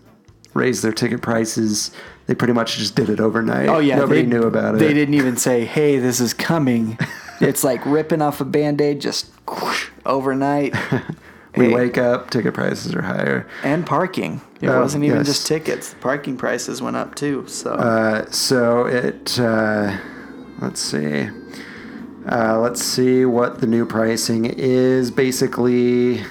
[0.52, 1.92] raised their ticket prices.
[2.26, 3.70] They pretty much just did it overnight.
[3.70, 4.80] Oh yeah, nobody they, knew about it.
[4.80, 6.98] They didn't even say, "Hey, this is coming."
[7.42, 10.74] it's like ripping off a band-aid just whoosh, overnight.
[11.54, 11.74] We Hey.
[11.74, 13.46] wake up, ticket prices are higher.
[13.62, 14.40] and parking.
[14.62, 15.26] It Oh, wasn't even yes.
[15.26, 15.94] just tickets.
[16.00, 17.44] Parking prices went up too.
[17.46, 19.98] So Uh, so it, uh,
[20.62, 21.28] let's see.
[22.26, 25.10] Uh, let's see what the new pricing is.
[25.10, 26.22] Basically,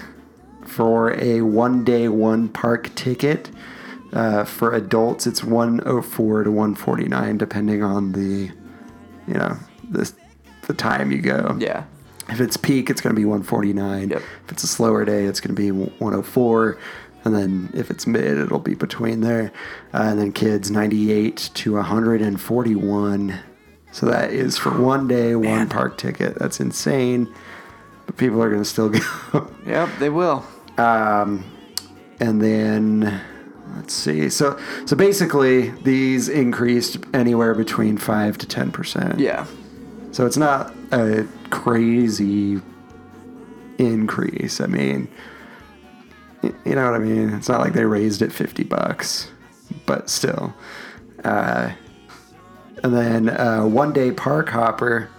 [0.65, 3.51] for a one day, one park ticket,
[4.13, 8.49] uh, for adults, it's 104 to 149, depending on the,
[9.27, 9.55] you know,
[9.87, 10.11] the,
[10.71, 11.57] the time you go.
[11.59, 11.83] yeah,
[12.29, 14.09] If it's peak, it's going to be 149.
[14.09, 14.21] Yep.
[14.45, 16.77] If it's a slower day, it's going to be 104.
[17.23, 19.51] And then if it's mid, it'll be between there.
[19.93, 23.39] Uh, and then kids, 98 to 141.
[23.91, 26.35] So that is for one day, one park ticket.
[26.39, 27.31] That's insane.
[28.05, 28.89] But people are going to still
[29.33, 29.51] go.
[29.65, 30.45] yep, they will.
[30.77, 31.43] Um,
[32.19, 33.21] and then
[33.75, 34.29] let's see.
[34.29, 39.19] So so basically, these increased anywhere between five to ten percent.
[39.19, 39.45] Yeah,
[40.11, 42.61] So it's not a crazy
[43.77, 44.59] increase.
[44.59, 45.07] I mean,
[46.43, 47.29] you know what I mean?
[47.33, 49.31] It's not like they raised it 50 bucks,
[49.85, 50.53] but still.
[51.23, 51.71] Uh,
[52.83, 55.09] and then uh, one day park hopper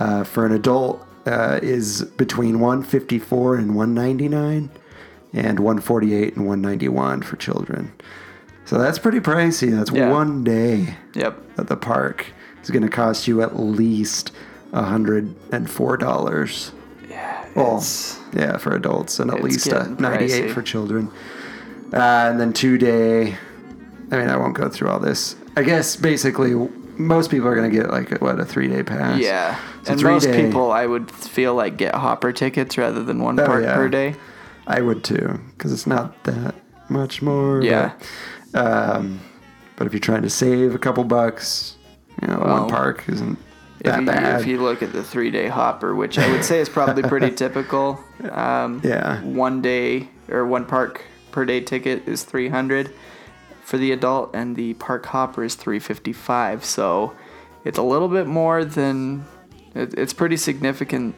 [0.00, 4.70] uh, for an adult uh, is between 154 and 199
[5.34, 7.92] and 148 and 191 for children.
[8.64, 9.70] So that's pretty pricey.
[9.70, 10.10] That's Yeah.
[10.10, 11.38] one day yep.
[11.58, 12.26] at the park
[12.68, 14.30] is going to cost you at least
[14.72, 16.72] $104.
[17.08, 17.82] Yeah, Well,
[18.34, 20.50] yeah, for adults and at least uh, 98 pricey.
[20.52, 21.10] for children.
[21.92, 23.36] Uh, and then two day,
[24.10, 25.34] I mean, I won't go through all this.
[25.56, 26.52] I guess basically
[26.98, 29.18] most people are going to get like, what, a three day pass?
[29.18, 29.58] yeah.
[29.84, 33.40] So and most day- people, I would feel like get hopper tickets rather than one
[33.40, 33.74] Oh, park yeah.
[33.74, 34.14] per day.
[34.66, 36.54] I would too, because it's not that
[36.90, 37.62] much more.
[37.62, 37.94] Yeah.
[38.52, 39.20] But, um,
[39.76, 41.76] but if you're trying to save a couple bucks,
[42.22, 43.38] you know, Well, one park isn't
[43.80, 44.40] If that you, bad.
[44.40, 47.30] if you look at the three day hopper, which I would say is probably pretty
[47.44, 48.00] typical,
[48.30, 49.20] um, Yeah.
[49.22, 52.92] one day or one park per day ticket is 300
[53.62, 56.64] for the adult, and the park hopper is 355.
[56.64, 57.12] So
[57.64, 59.24] it's a little bit more than
[59.74, 61.14] it, it's pretty significant.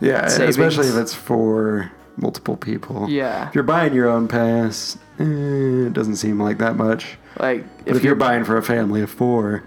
[0.00, 0.56] Yeah, savings.
[0.56, 3.06] especially if it's for multiple people.
[3.10, 3.48] Yeah.
[3.48, 7.18] If you're buying your own pass, eh, it doesn't seem like that much.
[7.38, 9.62] Like But if, you're, buying for a family of four,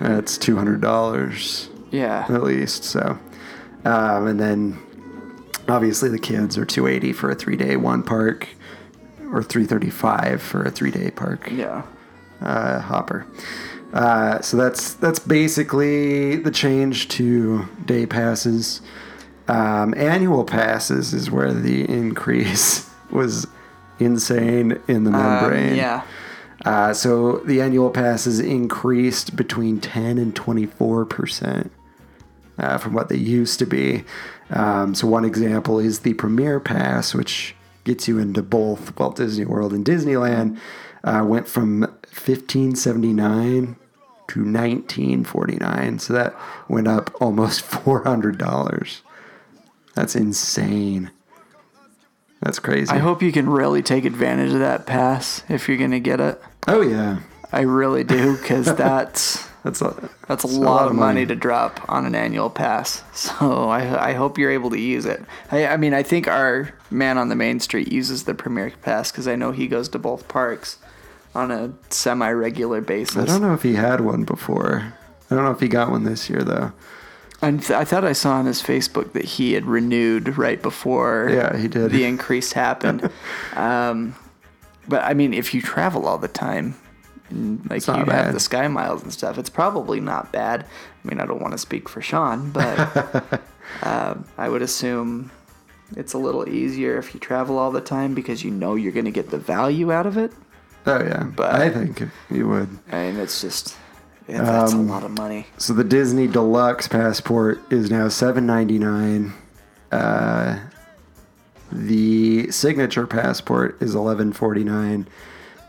[0.00, 2.84] that's two hundred dollars yeah, at least.
[2.84, 3.18] So,
[3.84, 4.78] um, and then
[5.68, 8.48] obviously the kids are two eighty for a three day one park,
[9.32, 11.82] or three thirty five for a three day park yeah,
[12.40, 13.26] uh, hopper.
[13.92, 18.80] Uh, so that's that's basically the change to day passes.
[19.48, 23.46] Um, annual passes is where the increase was
[23.98, 25.74] insane in the um, membrane.
[25.74, 26.04] yeah.
[26.64, 31.72] Uh, so the annual passes increased between 10 and 24 percent
[32.58, 34.04] uh, from what they used to be.
[34.50, 37.54] Um, so one example is the Premier Pass, which
[37.84, 40.58] gets you into both Walt Disney World and Disneyland,
[41.02, 43.76] uh, went from 1579
[44.28, 45.98] to 1949.
[45.98, 46.36] So that
[46.68, 49.00] went up almost $400.
[49.94, 51.10] That's insane.
[52.40, 52.90] That's crazy.
[52.90, 56.40] I hope you can really take advantage of that pass if you're gonna get it.
[56.66, 57.20] Oh yeah,
[57.52, 61.26] I really do, because that's that's a that's a that's lot, of money.
[61.26, 63.02] to drop on an annual pass.
[63.12, 65.22] So I, I hope you're able to use it.
[65.50, 69.12] I, I mean, I think our man on the main street uses the Premier Pass
[69.12, 70.78] because I know he goes to both parks
[71.34, 73.16] on a semi-regular basis.
[73.16, 74.94] I don't know if he had one before.
[75.30, 76.72] I don't know if he got one this year though.
[77.42, 81.28] I, th- I thought I saw on his Facebook that he had renewed right before
[81.32, 81.90] Yeah, he did.
[81.90, 83.10] the increase happened.
[83.56, 84.14] um,
[84.88, 86.74] but I mean, if you travel all the time,
[87.30, 90.64] and, like you not have the Sky Miles and stuff, it's probably not bad.
[91.04, 93.40] I mean, I don't want to speak for Sean, but
[93.82, 95.30] um, I would assume
[95.96, 99.04] it's a little easier if you travel all the time because you know you're going
[99.06, 100.32] to get the value out of it.
[100.86, 102.68] Oh yeah, But- I think you would.
[102.90, 103.76] I mean, it's just
[104.30, 105.46] yeah, that's Um, a lot of money.
[105.58, 109.32] So the Disney Deluxe passport is now seven ninety nine.
[109.92, 110.58] Uh,
[111.72, 115.06] the Signature passport is eleven forty nine,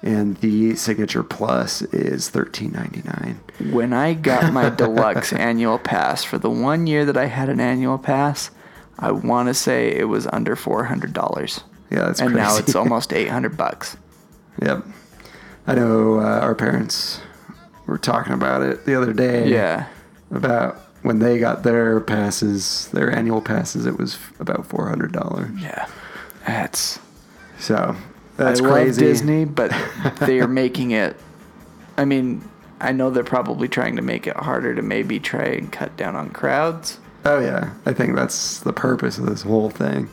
[0.02, 3.40] and the Signature Plus is thirteen ninety nine.
[3.72, 7.60] When I got my deluxe annual pass for the one year that I had an
[7.60, 8.50] annual pass,
[8.98, 11.62] I want to say it was under four hundred dollars.
[11.92, 12.42] Yeah, that's and crazy.
[12.48, 13.98] now it's almost eight hundred bucks.
[14.62, 14.86] Yep,
[15.68, 16.20] I know.
[16.20, 17.22] Uh, our parents
[17.88, 19.50] were talking about it the other day.
[19.50, 19.88] Yeah,
[20.32, 23.86] about when they got their passes, their annual passes.
[23.86, 25.50] It was about four hundred dollars.
[25.60, 25.88] yeah,
[26.46, 27.00] that's
[27.60, 27.96] So
[28.38, 29.02] that's I love crazy.
[29.02, 29.72] Disney, but
[30.20, 31.16] they are making it.
[31.98, 32.48] I mean,
[32.80, 36.16] I know they're probably trying to make it harder to maybe try and cut down
[36.16, 37.00] on crowds.
[37.26, 40.10] Oh yeah, I think that's the purpose of this whole thing.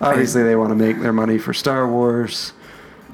[0.00, 2.52] Obviously, they want to make their money for Star Wars.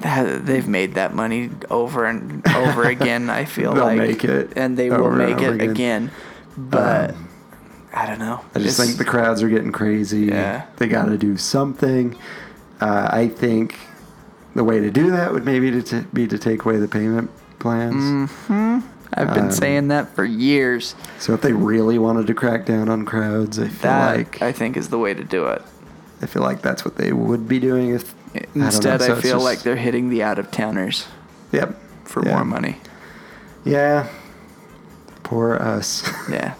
[0.00, 3.30] That- They've made that money over and over again.
[3.30, 5.70] I feel They'll like, make it and they will make it again.
[5.70, 6.10] again.
[6.56, 7.14] But
[7.92, 8.40] I don't know.
[8.54, 10.26] I just It's- think the crowds are getting crazy.
[10.26, 10.64] Yeah.
[10.76, 12.16] They got to do something.
[12.80, 13.76] Uh, I think
[14.54, 17.30] the way to do that would maybe to t- be to take away the payment
[17.58, 18.30] plans.
[19.14, 20.94] I've been um, saying that for years.
[21.18, 24.52] So if they really wanted to crack down on crowds, I feel That like I
[24.52, 25.62] think is the way to do it.
[26.22, 28.17] I feel like that's what they would be doing if I don't know,
[28.54, 31.06] Instead, I, so it's feel just- like they're hitting the out of towners
[31.52, 31.76] Yep.
[32.04, 32.34] for Yeah.
[32.34, 32.80] more money.
[33.64, 34.06] Yeah.
[35.22, 36.08] Poor us.
[36.30, 36.54] Yeah.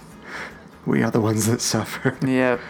[0.87, 2.17] we are the ones that suffer.
[2.27, 2.61] Yep.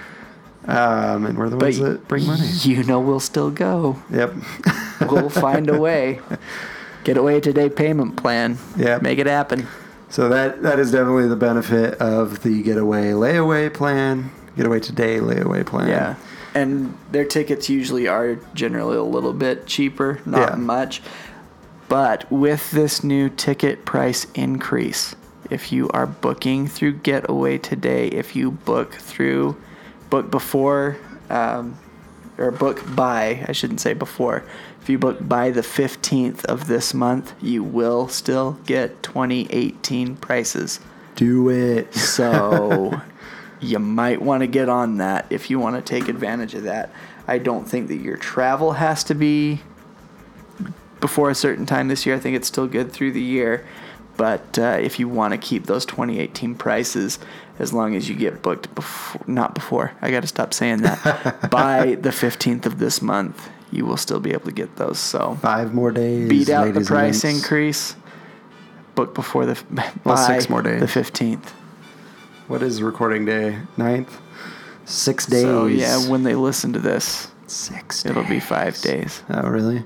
[0.67, 2.47] Um, and we're the But ones that bring money.
[2.63, 3.97] you know we'll still go.
[4.11, 4.35] Yep.
[5.09, 6.21] We'll find a way.
[7.05, 8.59] Get away today payment plan.
[8.77, 8.99] Yeah.
[9.01, 9.69] Make it happen.
[10.11, 14.31] So that that is definitely the benefit of the getaway layaway plan.
[14.57, 15.89] Getaway today layaway plan.
[15.89, 16.15] Yeah.
[16.59, 20.57] And their tickets usually are generally a little bit cheaper, not Yeah.
[20.57, 21.03] much.
[21.89, 25.15] But with this new ticket price increase,
[25.51, 29.57] if you are booking through Getaway today, if you book through
[30.11, 30.97] book before
[31.31, 31.77] um,
[32.39, 34.43] or book by, I shouldn't say before.
[34.83, 40.81] If you book by the 15th of this month, you will still get 2018 prices.
[41.15, 41.95] Do it.
[41.95, 43.01] So
[43.61, 46.91] you might want to get on that if you want to take advantage of that.
[47.27, 49.61] I don't think that your travel has to be
[51.01, 52.17] before a certain time this year.
[52.17, 53.67] I think it's still good through the year.
[54.17, 57.21] But uh, if you want to keep those 2018 prices,
[57.61, 61.51] as long as you get booked before, not before, I got to stop saying that,
[61.51, 64.99] by the 15th of this month, you will still be able to get those.
[64.99, 66.29] So Five more days.
[66.29, 67.95] beat out the price increase.
[68.97, 69.63] Book before the
[70.05, 70.81] Well, by six more days.
[70.81, 71.53] The 15th.
[72.49, 73.59] What is recording day?
[73.77, 74.21] Ninth?
[74.85, 75.43] Six days.
[75.43, 79.85] So yeah, when they listen to this, Six it'll be five days Oh, really?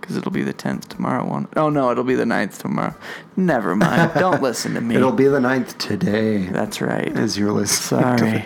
[0.00, 1.24] because it'll be the tenth tomorrow.
[1.26, 1.48] Won't?
[1.56, 2.94] Oh no, it'll be the 9th tomorrow.
[3.36, 4.12] Never mind.
[4.18, 4.96] Don't listen to me.
[4.96, 7.14] It'll be the ninth today That's right.
[7.16, 8.44] as you're listening to Sorry.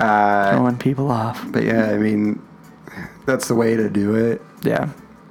[0.00, 1.44] Uh, Throwing people off.
[1.52, 2.42] but yeah, I mean,
[3.26, 4.88] that's the way to do it Yeah.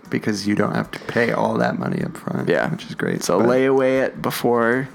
[0.10, 2.48] because you don't have to pay all that money up front.
[2.48, 2.70] Yeah.
[2.72, 3.24] Which is great.
[3.24, 4.88] So But- lay away it before,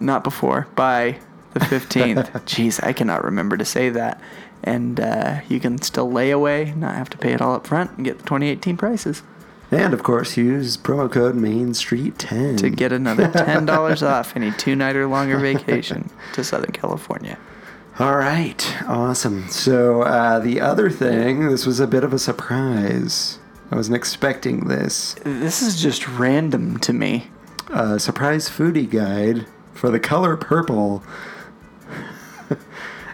[0.00, 1.18] not before, by
[1.54, 2.30] the 15th.
[2.44, 4.20] Jeez, I cannot remember to say that.
[4.64, 7.90] And uh, you can still lay away, not have to pay it all up front,
[7.96, 9.22] and get the 2018 prices
[9.72, 14.52] And of course, use promo code Main Street 10 to get another $10 off any
[14.52, 17.38] two night or longer vacation to Southern California.
[17.98, 19.48] All right, awesome.
[19.48, 23.38] So uh, the other thing, this was a bit of a surprise.
[23.70, 25.14] I wasn't expecting this.
[25.24, 27.28] This is just random to me.
[27.70, 31.02] A surprise foodie guide for the color purple.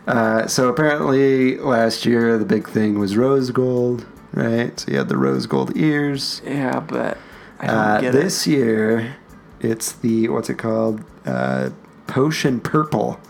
[0.08, 4.78] Uh, so apparently last year the big thing was rose gold, right?
[4.80, 6.42] So you had the rose gold ears.
[6.44, 7.18] Yeah, but
[7.60, 8.50] I don't Uh, get this it.
[8.50, 9.16] year,
[9.60, 11.02] it's the what's it called?
[11.26, 11.70] Uh,
[12.06, 13.20] Potion Purple.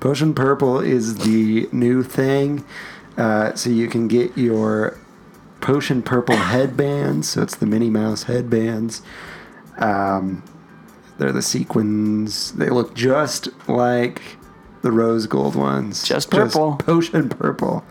[0.00, 2.64] Potion Purple is the new thing.
[3.16, 4.96] Uh, so you can get your
[5.60, 7.28] Potion Purple headbands.
[7.30, 9.02] So it's the Minnie Mouse headbands.
[9.78, 10.42] Um,
[11.18, 12.52] they're the sequins.
[12.52, 14.22] They look just like
[14.88, 16.02] the rose gold ones.
[16.02, 16.76] Just purple.
[16.76, 17.84] Potion Purple.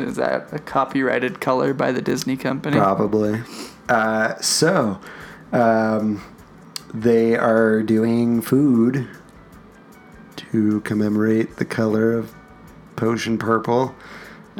[0.00, 2.76] Is that a copyrighted color by the Disney company?
[2.76, 3.40] Probably.
[3.88, 5.00] Uh, so,
[5.52, 6.20] um,
[6.92, 9.06] they are doing food
[10.36, 12.34] to commemorate the color of
[12.96, 13.94] potion purple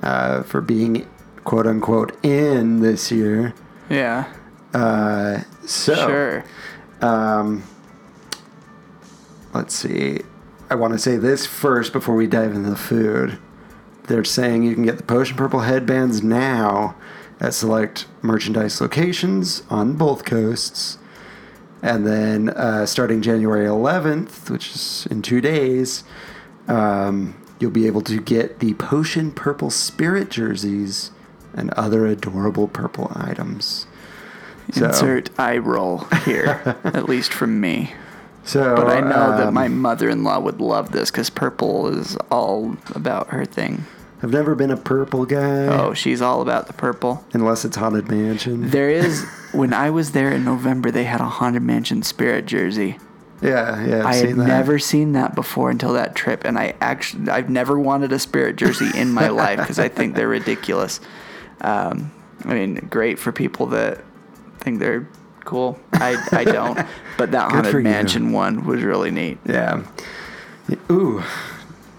[0.04, 1.08] uh, for being
[1.42, 3.52] quote unquote in this year.
[3.90, 4.32] Yeah.
[4.72, 6.44] Uh, so, Sure.
[7.00, 7.64] um,
[9.52, 10.20] let's see.
[10.70, 13.38] I want to say this first before we dive into the food.
[14.04, 16.94] They're saying you can get the Potion Purple headbands now
[17.40, 20.98] at select merchandise locations on both coasts.
[21.82, 26.04] And then uh, starting January 11th, which is in two days,
[26.66, 31.12] um, you'll be able to get the Potion Purple Spirit jerseys
[31.54, 33.86] and other adorable purple items.
[34.72, 37.94] So- Insert eye roll here, at least from me.
[38.48, 42.78] So, But I know that um, my mother-in-law would love this because purple is all
[42.94, 43.84] about her thing.
[44.22, 45.66] I've never been a purple guy.
[45.66, 47.24] Oh, she's all about the purple.
[47.34, 48.70] Unless it's Haunted Mansion.
[48.70, 52.98] There is when I was there in November, they had a haunted mansion spirit jersey.
[53.42, 53.98] yeah, yeah.
[53.98, 54.46] I've I had that.
[54.46, 58.56] never seen that before until that trip, and I actually I've never wanted a spirit
[58.56, 61.00] jersey in my life because I think they're ridiculous.
[61.60, 62.10] Um,
[62.46, 64.02] I mean, great for people that
[64.60, 65.06] think they're
[65.48, 65.78] cool.
[65.94, 66.78] I I don't,
[67.18, 67.84] but that haunted for you.
[67.84, 69.38] mansion one was really neat.
[69.46, 69.82] Yeah.
[70.90, 71.22] Ooh,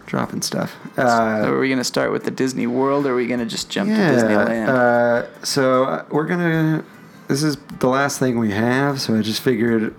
[0.05, 0.75] dropping stuff.
[0.95, 3.69] So Uh, are we gonna start with the Disney World, or are we gonna just
[3.69, 3.95] jump to.
[3.95, 4.67] Disneyland?
[4.69, 6.83] Uh, so uh, we're gonna.
[7.27, 9.93] This is the last thing we have, so I just figured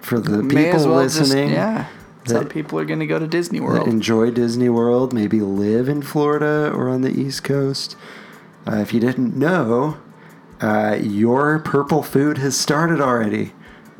[0.00, 1.48] for the people May as well listening.
[1.50, 1.86] just yeah.
[2.26, 3.86] Some people are gonna go to Disney World.
[3.86, 7.96] enjoy Disney World, maybe live in Florida or on the East Coast.
[8.66, 9.96] Uh, if you didn't know,
[10.60, 13.52] uh, your purple food has started already.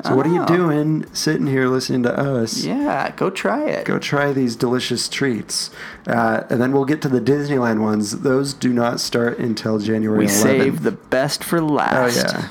[0.05, 0.45] So what are you Oh.
[0.45, 2.63] doing sitting here listening to us?
[2.63, 3.83] yeah, go try it.
[3.85, 5.71] Go try these delicious treats.
[6.05, 8.19] Uh, and then we'll get to the Disneyland ones.
[8.19, 10.29] Those do not start until January we 11th.
[10.43, 12.25] save the best for last.
[12.27, 12.47] Oh, yeah.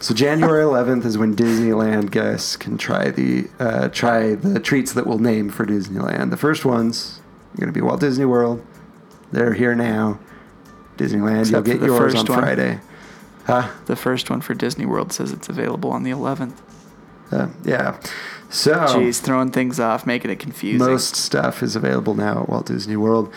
[0.00, 5.06] So January 11th is when Disneyland guests can try the uh, try the treats that
[5.06, 6.30] we'll name for Disneyland.
[6.30, 7.20] The first ones
[7.54, 8.60] are going to be Walt Disney World.
[9.30, 10.18] They're here now.
[10.96, 12.40] Disneyland, Except you'll get yours on one.
[12.40, 12.80] Friday.
[13.48, 13.70] Huh?
[13.86, 16.58] The first one for Disney World says it's available on the 11th.
[17.32, 17.98] Uh, yeah.
[18.50, 20.86] So Jeez, throwing things off, making it confusing.
[20.86, 23.32] Most stuff is available now at Walt Disney World.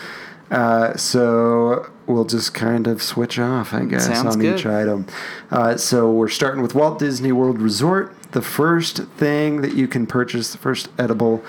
[0.50, 4.58] Uh, so we'll just kind of switch off, I guess, Sounds on good.
[4.58, 5.06] each item.
[5.50, 8.14] Uh, so we're starting with Walt Disney World Resort.
[8.32, 11.42] The first thing that you can purchase, the first edible,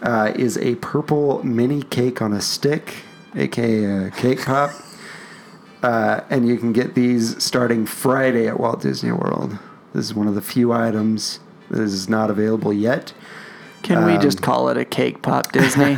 [0.00, 2.94] uh, is a purple mini cake on a stick,
[3.34, 4.70] aka a cake pop.
[5.82, 9.58] Uh, and you can get these starting Friday at Walt Disney World.
[9.92, 13.12] This is one of the few items that is not available yet.
[13.82, 15.96] Can we um, just call it a cake pop Disney?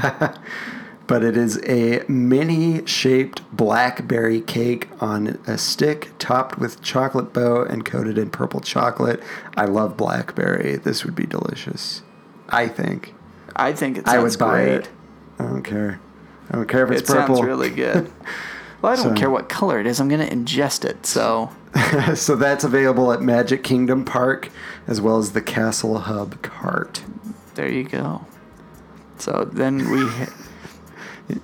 [1.06, 7.62] but it is a mini shaped blackberry cake on a stick topped with chocolate bow
[7.62, 9.22] and coated in purple chocolate.
[9.56, 10.76] I love blackberry.
[10.76, 12.02] This would be delicious.
[12.48, 13.14] I think.
[13.56, 14.74] I think it I would buy great.
[14.82, 14.88] it.
[15.38, 16.00] I don't care.
[16.50, 17.36] I don't care if it's It purple.
[17.36, 18.10] sounds really good.
[18.82, 20.00] Well, I don't So- care what color it is.
[20.00, 21.04] I'm going to ingest it.
[21.06, 21.50] So
[22.14, 24.50] so that's available at Magic Kingdom Park
[24.86, 27.02] as well as the Castle Hub cart.
[27.54, 28.24] there you go.
[29.18, 30.08] So then we.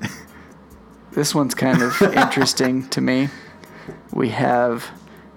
[1.13, 3.29] this one's kind of interesting to me.
[4.13, 4.91] We have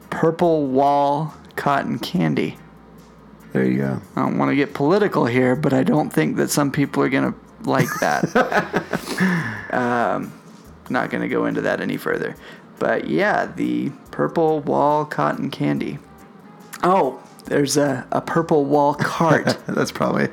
[0.10, 2.58] purple wall cotton candy.
[3.54, 4.02] There you go.
[4.16, 7.10] I don't want to get political here, but I don't think that some people are
[7.10, 8.24] going to like that.
[9.72, 10.32] um,
[10.90, 12.36] not going to go into that any further.
[12.78, 16.00] But yeah, the purple wall cotton candy.
[16.84, 20.30] Oh, there's a, a purple wall cart That's probably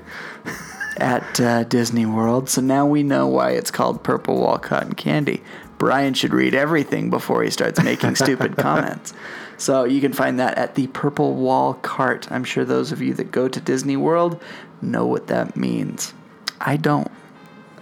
[0.99, 2.49] at uh, Disney World.
[2.49, 5.43] So now we know why it's called purple wall cotton candy.
[5.79, 9.13] Bryan should read everything before he starts making stupid comments.
[9.59, 12.31] So you can find that at the Purple Wall Cart.
[12.31, 14.41] I'm sure those of you that go to Disney World
[14.83, 16.13] know what that means.
[16.61, 17.11] I don't.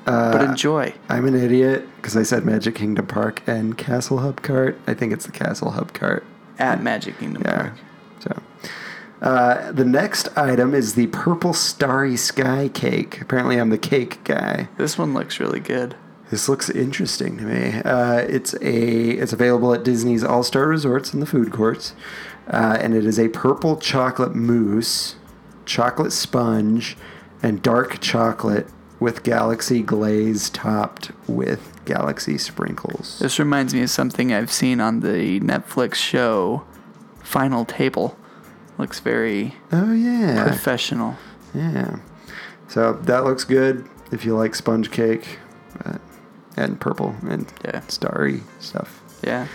[0.05, 0.95] But enjoy.
[1.09, 4.79] I'm an idiot because I said Magic Kingdom Park and Castle Hub cart.
[4.87, 6.25] I think it's the Castle Hub cart.
[6.59, 7.57] at Magic Kingdom Yeah.
[7.63, 7.73] Park.
[8.21, 8.43] So,
[9.23, 13.21] uh, the next item is the purple starry sky cake.
[13.21, 14.69] Apparently, I'm the cake guy.
[14.77, 15.97] This one looks really good.
[16.31, 17.81] This looks interesting to me.
[17.85, 21.95] Uh, it's a it's available at Disney's All Star Resorts in the food courts,
[22.51, 25.17] uh, and it is a purple chocolate mousse,
[25.65, 26.97] chocolate sponge,
[27.43, 28.69] and dark chocolate
[29.05, 33.19] with galaxy glaze topped with galaxy sprinkles.
[33.19, 36.65] This reminds me of something I've seen on the Netflix show
[37.23, 38.17] Final Table.
[38.79, 41.17] Looks very Oh yeah, professional.
[41.55, 41.97] yeah.
[42.69, 45.39] So that looks good if you like sponge cake,
[45.85, 45.99] uh,
[46.57, 47.81] and purple and Yeah.
[47.89, 49.03] starry stuff.
[49.23, 49.49] Yeah.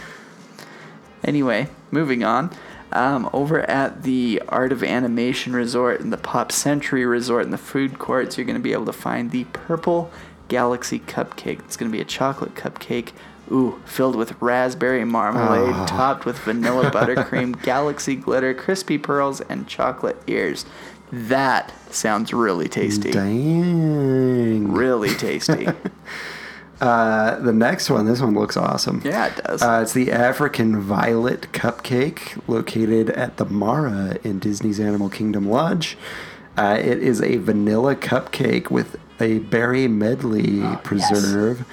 [1.23, 2.51] Anyway, moving on.
[2.91, 7.57] Um, over at the Art of Animation Resort and the Pop Century Resort and the
[7.57, 10.11] food courts, you're going to be able to find the Purple
[10.47, 11.59] Galaxy Cupcake.
[11.59, 13.11] It's going to be a chocolate cupcake,
[13.51, 15.85] ooh, filled with raspberry marmalade, Ah.
[15.85, 20.65] topped with vanilla buttercream, galaxy glitter, crispy pearls, and chocolate ears.
[21.11, 23.11] That sounds really tasty.
[23.11, 24.71] Dang.
[24.71, 25.67] Really tasty.
[26.81, 29.01] Uh, the next one, this one looks awesome.
[29.03, 29.61] yeah, it does.
[29.61, 35.97] Uh, it's the African Violet Cupcake located at the Mara in Disney's Animal Kingdom Lodge.
[36.57, 41.65] Uh, it is a vanilla cupcake with a berry medley Oh, preserve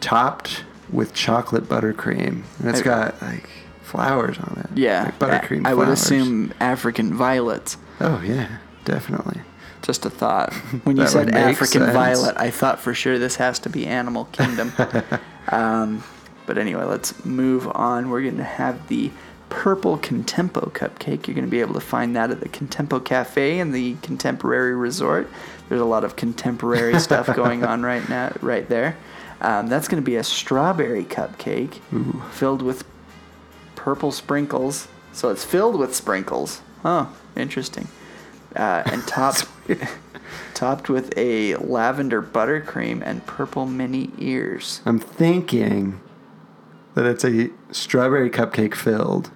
[0.00, 2.42] topped with chocolate buttercream.
[2.58, 3.48] And it's I- got like
[3.82, 4.78] flowers on it.
[4.78, 5.04] yeah.
[5.04, 7.76] Like buttercream I, I would assume African violets.
[8.00, 9.40] Oh, yeah, definitely.
[9.84, 10.52] Just a thought.
[10.84, 11.92] When you That said would make African sense.
[11.92, 14.72] violet, I thought for sure this has to be Animal Kingdom.
[15.48, 16.02] um,
[16.46, 18.08] but anyway, let's move on.
[18.10, 19.10] We're going to have the
[19.50, 21.26] purple Contempo cupcake.
[21.26, 24.74] You're going to be able to find that at the Contempo Cafe in the Contemporary
[24.74, 25.30] Resort.
[25.68, 28.96] There's a lot of contemporary stuff going on right now, right there.
[29.40, 31.74] Um, that's going to be a strawberry cupcake
[32.32, 32.84] filled with
[33.76, 34.88] purple sprinkles.
[35.12, 36.62] So it's filled with sprinkles.
[36.84, 37.88] Oh, interesting.
[38.56, 39.46] Uh, and topped
[40.54, 44.80] topped with a lavender buttercream and purple mini ears.
[44.84, 46.00] I'm thinking
[46.94, 49.30] that it's a strawberry cupcake filled,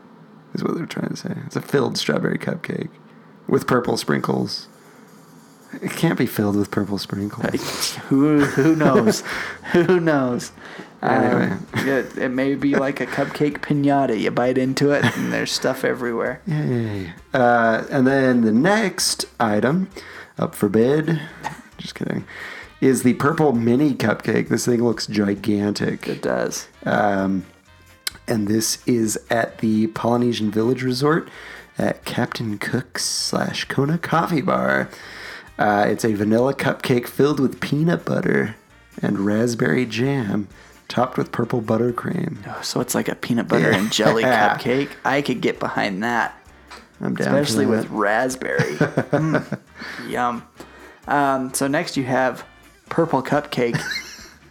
[0.55, 1.37] is what they're trying to say.
[1.47, 2.91] It's a filled strawberry cupcake
[3.49, 4.69] with purple sprinkles.
[5.83, 7.95] It can't be filled with purple sprinkles.
[8.09, 9.23] who who knows?
[9.73, 10.53] who knows?
[11.03, 11.51] Anyway.
[11.51, 14.19] Um, it, it may be like a cupcake pinata.
[14.19, 16.41] You bite into it, and there's stuff everywhere.
[16.47, 17.13] Yay.
[17.33, 19.89] Uh, and then the next item
[20.39, 21.21] up for bid,
[21.79, 22.25] just kidding,
[22.81, 24.49] is the purple mini cupcake.
[24.49, 26.09] This thing looks gigantic.
[26.09, 26.69] It does.
[26.85, 27.47] Um,
[28.27, 31.29] and this is at the Polynesian Village Resort
[31.79, 34.91] at Captain Cook's slash Kona Coffee Bar.
[35.59, 38.57] Uh, it's a vanilla cupcake filled with peanut butter
[39.03, 40.49] and raspberry jam,
[40.89, 42.65] topped with purple buttercream.
[42.65, 44.57] So it's like a peanut butter and jelly Yeah.
[44.59, 44.91] cupcake.
[45.05, 46.35] I could get behind that.
[47.01, 48.75] I'm down especially with raspberry.
[48.75, 49.59] Mm,
[50.09, 50.43] yum.
[51.07, 52.45] Um, so next you have
[52.89, 53.81] purple cupcake,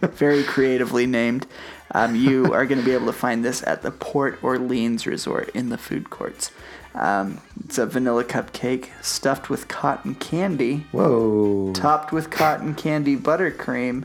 [0.00, 1.46] very creatively named.
[1.92, 5.50] Um, you are going to be able to find this at the Port Orleans Resort
[5.54, 6.50] in the food courts.
[6.94, 11.72] Um, it's a vanilla cupcake stuffed with cotton candy, Whoa.
[11.74, 14.04] topped with cotton candy buttercream,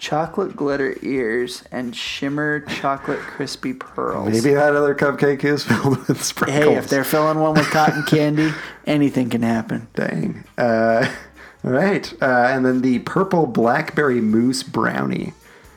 [0.00, 4.32] chocolate glitter ears, and shimmer chocolate crispy pearls.
[4.32, 6.64] Maybe that other cupcake is filled with sprinkles.
[6.64, 8.52] Hey, if they're filling one with cotton candy,
[8.86, 9.86] anything can happen.
[9.94, 10.44] Dang.
[10.58, 11.08] Uh,
[11.62, 12.12] all right.
[12.20, 15.34] Uh, and then the purple blackberry mousse brownie.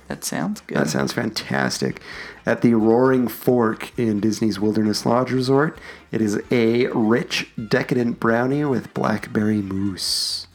[0.08, 0.78] That sounds good.
[0.78, 2.02] That sounds fantastic.
[2.46, 5.78] At the Roaring Fork in Disney's Wilderness Lodge Resort,
[6.12, 10.48] it is a rich, decadent brownie with blackberry mousse.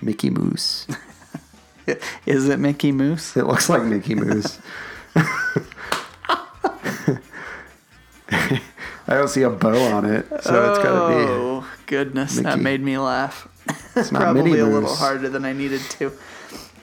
[0.00, 0.86] Mickey Mouse.
[2.26, 3.36] Is it Mickey Moose?
[3.36, 4.58] It looks like Mickey Mouse.
[8.30, 11.30] I don't see a bow on it, so it's gotta be.
[11.30, 13.48] Oh goodness, that made me laugh.
[13.96, 14.98] It's not Probably a little Mouse.
[14.98, 16.12] harder than I needed to.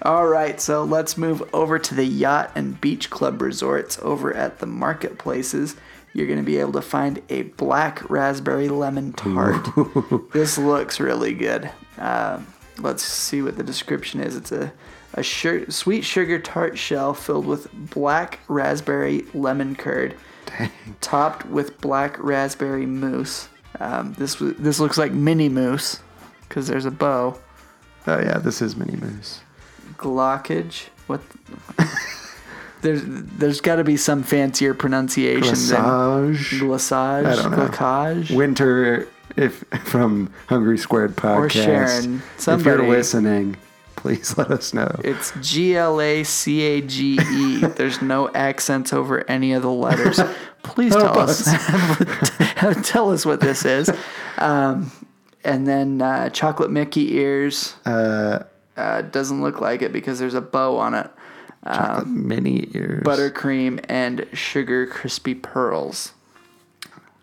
[0.01, 4.59] All right, so let's move over to the yacht and beach club resorts over at
[4.59, 5.75] the marketplaces.
[6.13, 9.65] You're going to be able to find a black raspberry lemon tart.
[10.33, 11.69] this looks really good.
[11.97, 12.39] Uh,
[12.79, 14.35] let's see what the description is.
[14.35, 14.73] It's a
[15.15, 20.15] a sweet sugar tart shell filled with black raspberry lemon curd,
[21.01, 23.49] topped with black raspberry mousse.
[23.79, 25.99] Um, this w- this looks like mini mousse
[26.47, 27.39] because there's a bow.
[28.07, 29.41] Oh yeah, this is mini Mouse.
[29.97, 30.89] Glockage.
[31.07, 31.21] What?
[32.81, 36.59] there's there's got to be some fancier pronunciation than Glaçage.
[36.59, 37.25] glaçage.
[37.25, 37.67] I don't know.
[37.67, 38.35] Glacage.
[38.35, 42.21] Winter, if from Hungry Squared podcast, Or Sharon,
[42.59, 43.57] if you're listening,
[44.05, 44.99] please let us know.
[45.03, 47.57] It's G L A C A G E.
[47.65, 50.19] There's no accents over any of the letters.
[50.61, 51.43] Please tell us.
[52.87, 53.89] tell us what this is.
[54.37, 54.91] Um,
[55.43, 57.75] and then uh, chocolate Mickey ears.
[57.83, 58.43] Uh,
[58.75, 61.09] doesn't look like it because there's a bow on it.
[61.65, 63.01] Chocolate mini ears.
[63.03, 66.13] Buttercream and sugar crispy pearls.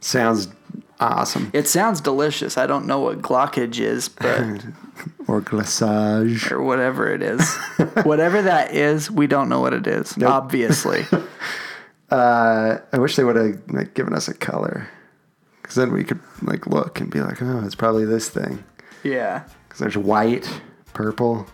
[0.01, 0.49] sounds
[1.03, 1.51] awesome.
[1.53, 2.57] It sounds delicious.
[2.57, 4.41] I don't know what glockage is, but
[5.29, 6.51] Or glaçage.
[6.51, 7.57] or whatever it is.
[8.05, 10.17] whatever that is, we don't know what it is.
[10.23, 11.07] Obviously.
[12.11, 14.87] Uh, I wish they would have like, given us a color,
[15.63, 18.63] because then we could like look and be like, oh, it's probably this thing.
[19.03, 19.45] yeah.
[19.67, 20.47] Because there's white,
[20.93, 21.47] purple,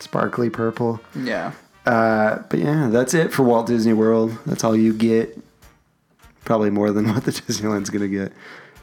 [0.00, 1.00] sparkly purple.
[1.14, 1.52] Yeah.
[1.84, 4.38] Uh, but yeah, that's it for Walt Disney World.
[4.46, 5.38] That's all you get.
[6.48, 8.32] Probably more than what the Disneyland's gonna get.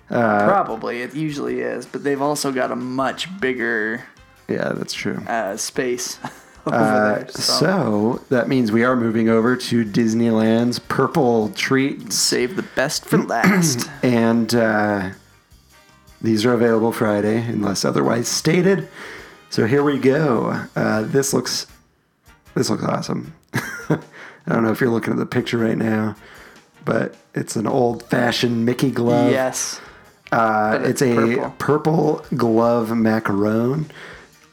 [0.07, 1.01] Probably.
[1.01, 4.03] It usually is, but they've also got a much bigger
[4.47, 5.17] Yeah, that's true.
[5.27, 6.19] uh, space
[6.67, 7.27] over Uh, there.
[7.29, 12.15] So, so that means we are moving over to Disneyland's Purple Treats.
[12.15, 13.89] save the best for last.
[14.03, 15.09] and uh,
[16.21, 18.87] these are available Friday unless otherwise stated.
[19.49, 20.67] So here we go.
[20.75, 21.65] Uh, this looks
[22.53, 23.33] this looks awesome.
[23.89, 26.15] I don't know if you're looking at the picture right now,
[26.85, 29.31] but it's an old-fashioned Mickey glove.
[29.31, 29.79] yes.
[30.31, 31.49] Uh, it's, it's a purple.
[31.59, 33.89] purple glove macaron.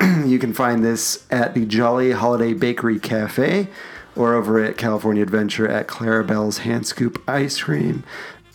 [0.27, 3.69] you can find this at the Jolly Holiday Bakery Cafe
[4.15, 8.05] or over at California Adventure at Clarabelle's Hand Scoop Ice Cream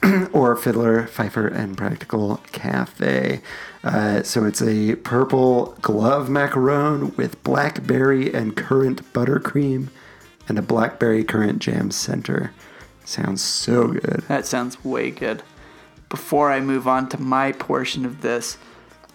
[0.31, 3.41] or Fiddler, Fifer, and Practical Cafe.
[3.83, 9.87] Uh, so it's a purple glove macaron with blackberry and currant buttercream
[10.47, 12.51] and a blackberry currant jam center.
[13.07, 14.21] Sounds so good.
[14.27, 15.41] That sounds way good.
[16.09, 18.57] Before I move on to my portion of this,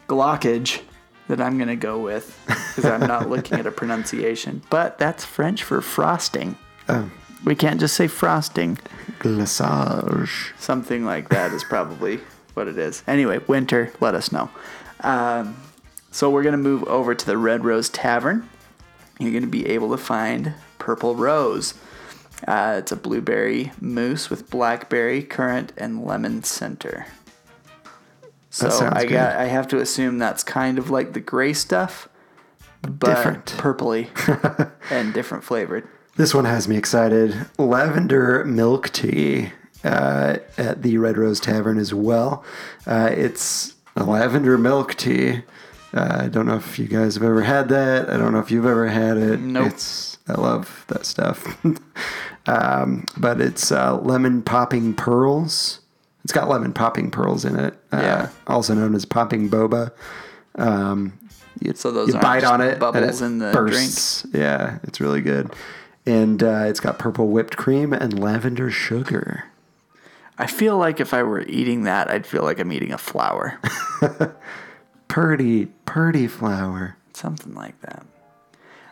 [0.08, 0.80] glockage
[1.28, 5.26] that I'm going to go with, because I'm not looking at a pronunciation, but that's
[5.26, 6.56] French for frosting.
[6.88, 7.10] Oh.
[7.44, 8.78] We can't just say frosting.
[9.18, 10.58] Glaçage.
[10.58, 12.20] Something like that is probably
[12.54, 13.02] what it is.
[13.06, 14.48] Anyway, winter, let us know.
[15.00, 15.54] Um,
[16.10, 18.48] so we're going to move over to the Red Rose Tavern.
[19.20, 21.74] You're going to be able to find Purple Rose.
[22.46, 27.06] Uh, it's a blueberry mousse with blackberry, currant, and lemon center.
[28.50, 29.12] So I good.
[29.12, 32.08] got I have to assume that's kind of like the gray stuff,
[32.82, 33.46] but Different.
[33.56, 34.08] purpley
[34.90, 35.88] and different flavored.
[36.16, 37.46] This one has me excited.
[37.56, 39.52] Lavender milk tea
[39.84, 42.44] uh, at the Red Rose Tavern as well.
[42.86, 45.42] Uh, it's a lavender milk tea.
[45.94, 48.10] Uh, I don't know if you guys have ever had that.
[48.10, 49.40] I don't know if you've ever had it.
[49.40, 49.68] Nope.
[49.72, 51.64] It's I love that stuff.
[52.46, 55.80] um, but it's uh, lemon popping pearls.
[56.24, 57.74] It's got lemon popping pearls in it.
[57.92, 58.28] Uh, Yeah.
[58.46, 59.90] Also known as popping boba.
[60.54, 61.18] Um,
[61.60, 64.26] you, So those you bite on it, and bubbles it in the bursts.
[64.32, 65.52] Yeah, it's really good.
[66.06, 69.44] And uh, it's got purple whipped cream and lavender sugar.
[70.38, 73.60] I feel like if I were eating that, I'd feel like I'm eating a flower.
[75.08, 76.96] Purdy, purdy flower.
[77.12, 78.04] Something like that.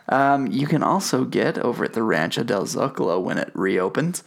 [0.09, 4.23] Um, you can also get over at the Rancho del Zocalo when it reopens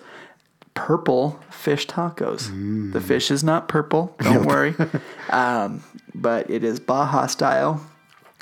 [0.75, 2.93] purple fish tacos.
[2.93, 4.75] The fish is not purple, don't worry.
[5.31, 5.83] Um,
[6.15, 7.81] but it is Baja style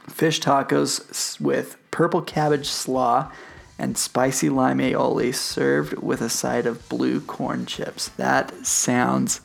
[0.09, 3.31] fish tacos with purple cabbage slaw
[3.79, 8.09] and spicy lime aioli served with a side of blue corn chips.
[8.11, 9.41] That sounds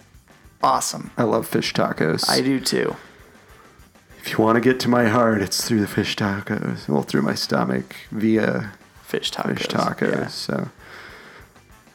[0.61, 1.11] awesome.
[1.17, 2.29] I love fish tacos.
[2.29, 2.95] I do too.
[4.27, 6.89] If you want to get to my heart, it's through the fish tacos.
[6.89, 9.59] Well, through my stomach via Fish tacos.
[9.59, 10.11] fish tacos.
[10.11, 10.27] yeah.
[10.27, 10.69] So,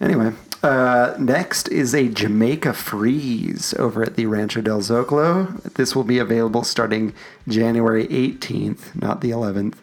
[0.00, 5.62] anyway, uh, next is a Jamaica Freeze over at the Rancho del Zocalo.
[5.74, 7.12] This will be available starting
[7.46, 9.74] January 18th, not the 11th.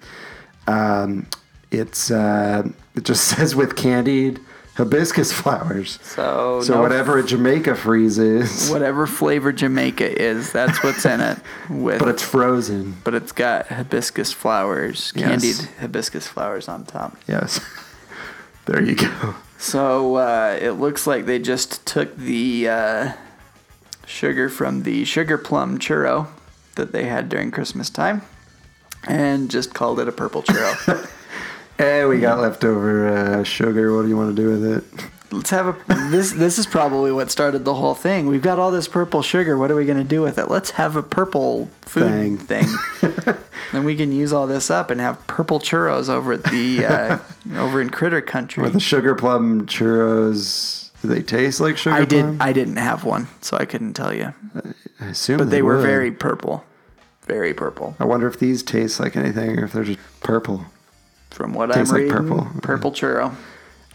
[0.66, 1.28] Um,
[1.70, 4.40] it's uh, it just says with candied
[4.84, 6.00] hibiscus flowers.
[6.02, 11.22] So, So no- whatever a Jamaica Freeze is, whatever flavor Jamaica is, that's what's in
[11.22, 11.38] it.
[11.70, 12.98] With but it's frozen.
[13.04, 15.28] but it's got hibiscus flowers, Yes.
[15.30, 17.18] candied hibiscus flowers on top.
[17.28, 17.60] Yes.
[18.66, 19.36] there you go.
[19.58, 23.12] So uh, it looks like they just took the uh,
[24.06, 26.28] sugar from the sugar plum churro
[26.76, 28.22] that they had during Christmas time
[29.08, 31.10] and just called it a purple churro.
[31.80, 33.96] Hey, we got leftover uh, sugar.
[33.96, 34.84] What do you want to do with it?
[35.32, 36.34] Let's have a this.
[36.34, 38.28] This is probably what started the whole thing.
[38.28, 39.58] We've got all this purple sugar.
[39.58, 40.50] What are we going to do with it?
[40.50, 42.38] Let's have a purple food Thing.
[42.38, 42.68] thing.
[43.72, 47.18] then we can use all this up and have purple churros over at the uh,
[47.58, 48.66] over in Critter Country.
[48.66, 50.90] Are the sugar plum churros?
[51.02, 52.26] Do they taste like sugar I did.
[52.26, 52.38] plum?
[52.42, 54.34] I didn't have one, so I couldn't tell you.
[55.00, 55.86] I assume But they were would.
[55.86, 56.66] very purple,
[57.22, 57.96] Very purple.
[58.02, 60.66] I wonder if these taste like anything or if they're just purple.
[61.32, 62.48] From what Tastes I'm like reading, purple.
[62.62, 63.36] purple churro.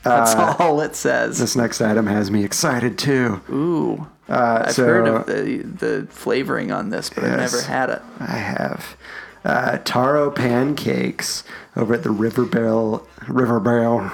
[0.03, 1.39] That's all it says.
[1.39, 3.41] This next item has me excited too.
[3.51, 4.07] Ooh.
[4.29, 7.53] Uh, I've so heard of the the flavoring on this, but I've Yes.
[7.53, 8.03] never had it.
[8.21, 8.97] I have
[9.45, 11.45] uh, taro pancakes
[11.77, 14.13] over at the River Belle River Belle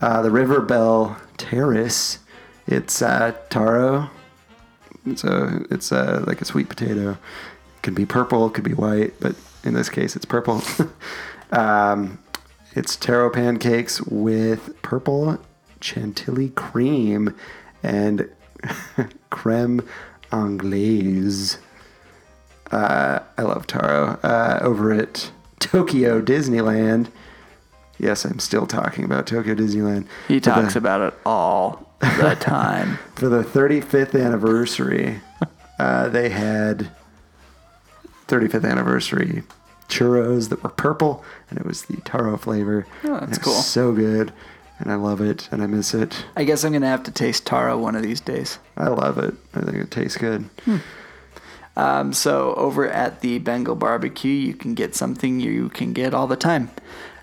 [0.00, 2.18] uh, the River Belle Terrace.
[2.66, 4.10] It's uh, taro.
[5.06, 7.12] It's a it's uh like a sweet potato.
[7.12, 10.62] It can be purple, it could be white, but in this case, it's purple.
[11.52, 12.18] um,
[12.76, 15.38] it's taro pancakes with purple
[15.80, 17.34] chantilly cream
[17.82, 18.28] and
[19.30, 19.80] creme
[20.32, 21.58] anglaise.
[22.70, 24.18] Uh, I love taro.
[24.22, 27.08] Uh, over at Tokyo Disneyland.
[27.98, 30.06] Yes, I'm still talking about Tokyo Disneyland.
[30.28, 32.98] He For the- talks about it all the time.
[33.14, 35.20] for the 35th anniversary,
[35.78, 36.90] uh, they had
[38.28, 39.44] 35th anniversary
[39.88, 42.86] churros that were purple, and it was the taro flavor.
[43.04, 43.54] Oh, that's cool.
[43.54, 44.32] So good,
[44.78, 46.24] and I love it, and I miss it.
[46.36, 48.58] I guess I'm gonna have to taste taro one of these days.
[48.76, 49.34] I love it.
[49.54, 50.48] I think it tastes good.
[51.76, 56.26] Um, so over at the Bengal Barbecue, you can get something you can get all
[56.26, 56.70] the time: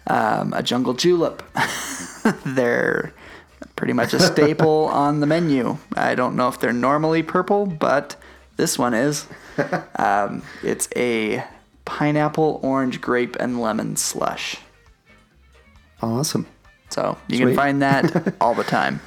[0.07, 1.43] um, a jungle julep.
[2.45, 3.13] they're
[3.75, 5.77] pretty much a staple on the menu.
[5.95, 8.15] I don't know if they're normally purple, but
[8.57, 9.27] this one is.
[9.95, 11.43] Um, it's a
[11.85, 14.57] pineapple, orange, grape, and lemon slush.
[16.01, 16.47] Awesome.
[16.89, 17.45] So you Sweet.
[17.47, 19.01] can find that all the time.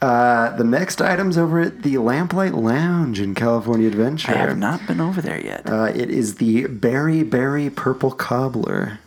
[0.00, 4.32] Uh, the next item's over at the Lamplight Lounge in California Adventure.
[4.32, 5.68] I have not been over there yet.
[5.68, 9.00] Uh, it is the Berry Berry Purple Cobbler.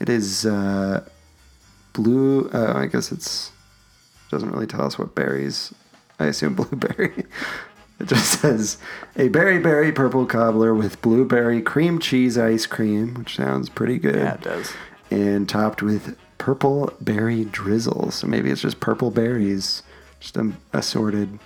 [0.00, 1.04] It is uh,
[1.92, 2.48] blue.
[2.50, 3.50] Uh, I guess it's
[4.30, 5.72] doesn't really tell us what berries.
[6.20, 7.24] I assume blueberry.
[8.00, 8.78] It just says
[9.16, 14.16] a berry berry purple cobbler with blueberry cream cheese ice cream, which sounds pretty good.
[14.16, 14.72] Yeah, it does.
[15.10, 18.10] And topped with purple berry drizzle.
[18.12, 19.82] So maybe it's just purple berries,
[20.20, 21.38] just an assorted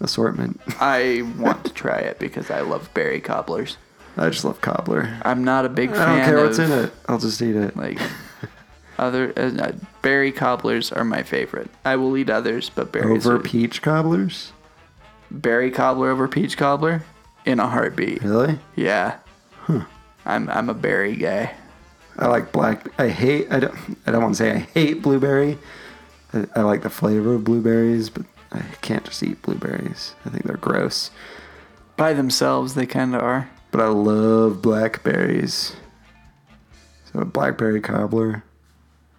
[0.00, 0.60] assortment.
[0.80, 3.76] I want to try it because I love berry cobblers.
[4.16, 5.20] I just love cobbler.
[5.24, 6.92] I'm not a big fan I don't care of what's in it.
[7.08, 7.76] I'll just eat it.
[7.76, 7.98] like
[8.98, 9.72] other uh, uh,
[10.02, 11.70] berry cobblers are my favorite.
[11.84, 14.52] I will eat others, but berries Over are- peach cobblers?
[15.32, 17.02] Berry cobbler over peach cobbler
[17.44, 18.22] in a heartbeat.
[18.22, 18.58] Really?
[18.76, 19.18] Yeah.
[19.56, 19.84] Huh.
[20.24, 21.54] I'm I'm a berry guy.
[22.18, 22.86] I like black.
[22.98, 23.50] I hate.
[23.50, 23.74] I don't.
[24.06, 25.58] I don't want to say I hate blueberry.
[26.32, 30.14] I, I like the flavor of blueberries, but I can't just eat blueberries.
[30.24, 31.10] I think they're gross.
[31.96, 33.50] By themselves, they kind of are.
[33.70, 35.74] But I love blackberries.
[37.12, 38.44] So a blackberry cobbler.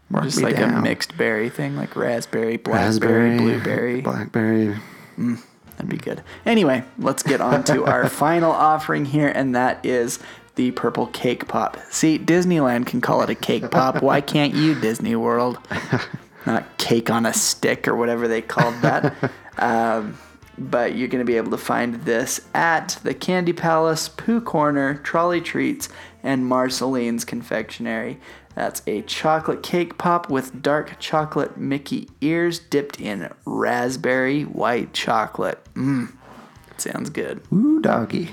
[0.10, 0.76] Mark Just like down.
[0.76, 4.02] a mixed berry thing, like raspberry, blackberry, raspberry, blueberry.
[4.02, 4.76] blackberry.
[5.18, 5.42] Mm.
[5.78, 6.24] That'd be good.
[6.46, 10.20] Anyway, let's get on to our final offering here, and that is
[10.56, 11.78] the purple cake pop.
[11.90, 14.02] See, Disneyland can call it a cake pop.
[14.02, 15.58] Why can't you, Disney World?
[16.46, 19.16] Not cake on a stick or whatever they called that.
[19.58, 20.18] Um,
[20.58, 24.96] but you're going to be able to find this at the Candy Palace, Pooh Corner,
[24.96, 25.90] Trolley Treats,
[26.22, 28.20] and Marceline's Confectionery.
[28.56, 35.60] That's a chocolate cake pop with dark chocolate Mickey ears dipped in raspberry white chocolate.
[35.74, 36.14] Mmm,
[36.78, 37.42] sounds good.
[37.52, 38.30] Ooh, doggy.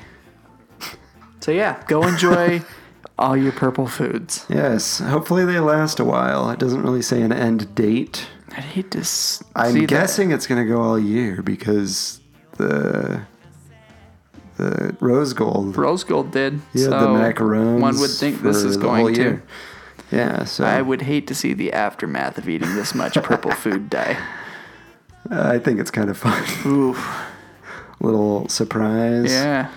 [1.41, 2.61] So yeah, go enjoy
[3.19, 4.45] all your purple foods.
[4.51, 4.99] Yes.
[4.99, 6.51] Hopefully they last a while.
[6.51, 8.27] It doesn't really say an end date.
[8.51, 12.21] I'd hate to s- I'm see guessing it's going to go all year because
[12.59, 13.23] the
[14.59, 15.77] the rose gold.
[15.79, 16.61] Rose Gold did.
[16.75, 17.81] Yeah, so the macarons.
[17.81, 19.41] One would think this is going to.
[20.11, 23.89] Yeah, so I would hate to see the aftermath of eating this much purple food
[23.91, 24.19] die.
[25.31, 26.43] I think it's kind of fun.
[26.67, 26.99] Oof.
[28.01, 29.31] Little surprise.
[29.31, 29.71] Yeah.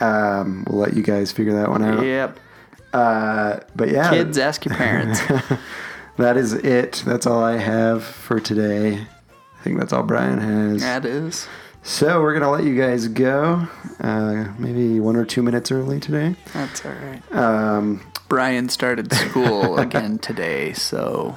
[0.00, 2.04] Um, we'll let you guys figure that one out.
[2.04, 2.38] Yep.
[2.92, 5.20] Uh, but yeah, Kids, ask your parents.
[6.18, 7.02] that is it.
[7.06, 8.98] That's all I have for today.
[8.98, 10.82] I think that's all Bryan has.
[10.82, 11.48] that is.
[11.82, 13.66] So we're gonna let you guys go.
[13.98, 16.36] Uh, maybe one or two minutes early today.
[16.52, 17.22] That's all right.
[17.34, 18.00] Um,
[18.34, 21.36] Bryan started school again today, so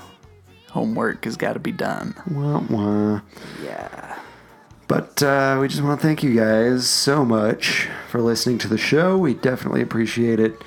[0.72, 2.16] homework has got to be done.
[2.32, 3.22] wah, wah.
[3.64, 4.18] Yeah.
[4.88, 8.80] But uh, we just want to thank you guys so much for listening to the
[8.80, 9.16] show.
[9.16, 10.60] We definitely appreciate it.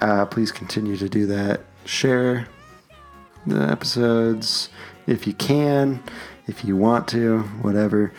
[0.00, 1.60] Uh, please continue to do that.
[1.84, 2.48] Share
[3.46, 4.70] the episodes
[5.06, 6.02] if you can,
[6.48, 8.12] if you want to, whatever.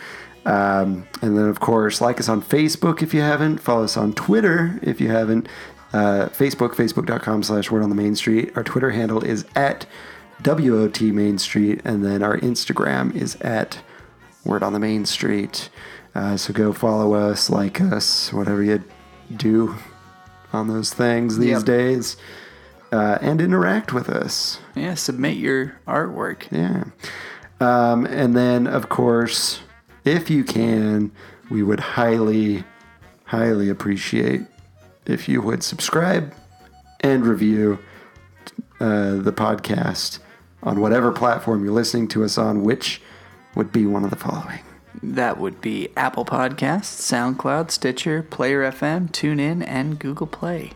[0.46, 3.58] Um, and then, of course, like us on Facebook if you haven't.
[3.58, 5.46] Follow us on Twitter if you haven't.
[5.92, 8.52] Uh, Facebook, facebook.com slash Word on the Main Street.
[8.56, 9.86] Our Twitter handle is at
[10.44, 11.80] WOT Main Street.
[11.84, 13.78] And then our Instagram is at
[14.44, 15.68] Word on the Main Street.
[16.14, 18.82] Uh, so go follow us, like us, whatever you
[19.36, 19.74] do
[20.52, 21.64] on those things these Yep.
[21.64, 22.16] days
[22.92, 24.58] uh, and interact with us.
[24.74, 26.50] Yeah, submit your artwork.
[26.50, 26.84] Yeah.
[27.60, 29.60] Um, and then, of course,
[30.04, 31.12] if you can,
[31.50, 32.64] we would highly,
[33.24, 34.42] highly appreciate
[35.10, 36.32] if you would subscribe
[37.00, 37.78] and review
[38.80, 40.18] uh, the podcast
[40.62, 43.00] on whatever platform you're listening to us on, which
[43.54, 44.60] would be one of the following.
[45.02, 50.72] That would be Apple Podcasts, SoundCloud, Stitcher, Player FM, TuneIn, and Google Play.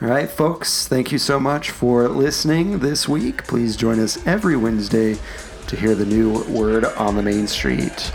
[0.00, 3.44] All right, folks, thank you so much for listening this week.
[3.44, 5.18] Please join us every Wednesday
[5.66, 8.12] to hear the new word on the main street.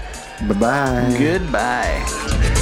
[0.47, 1.15] Bye bye.
[1.19, 2.59] Goodbye.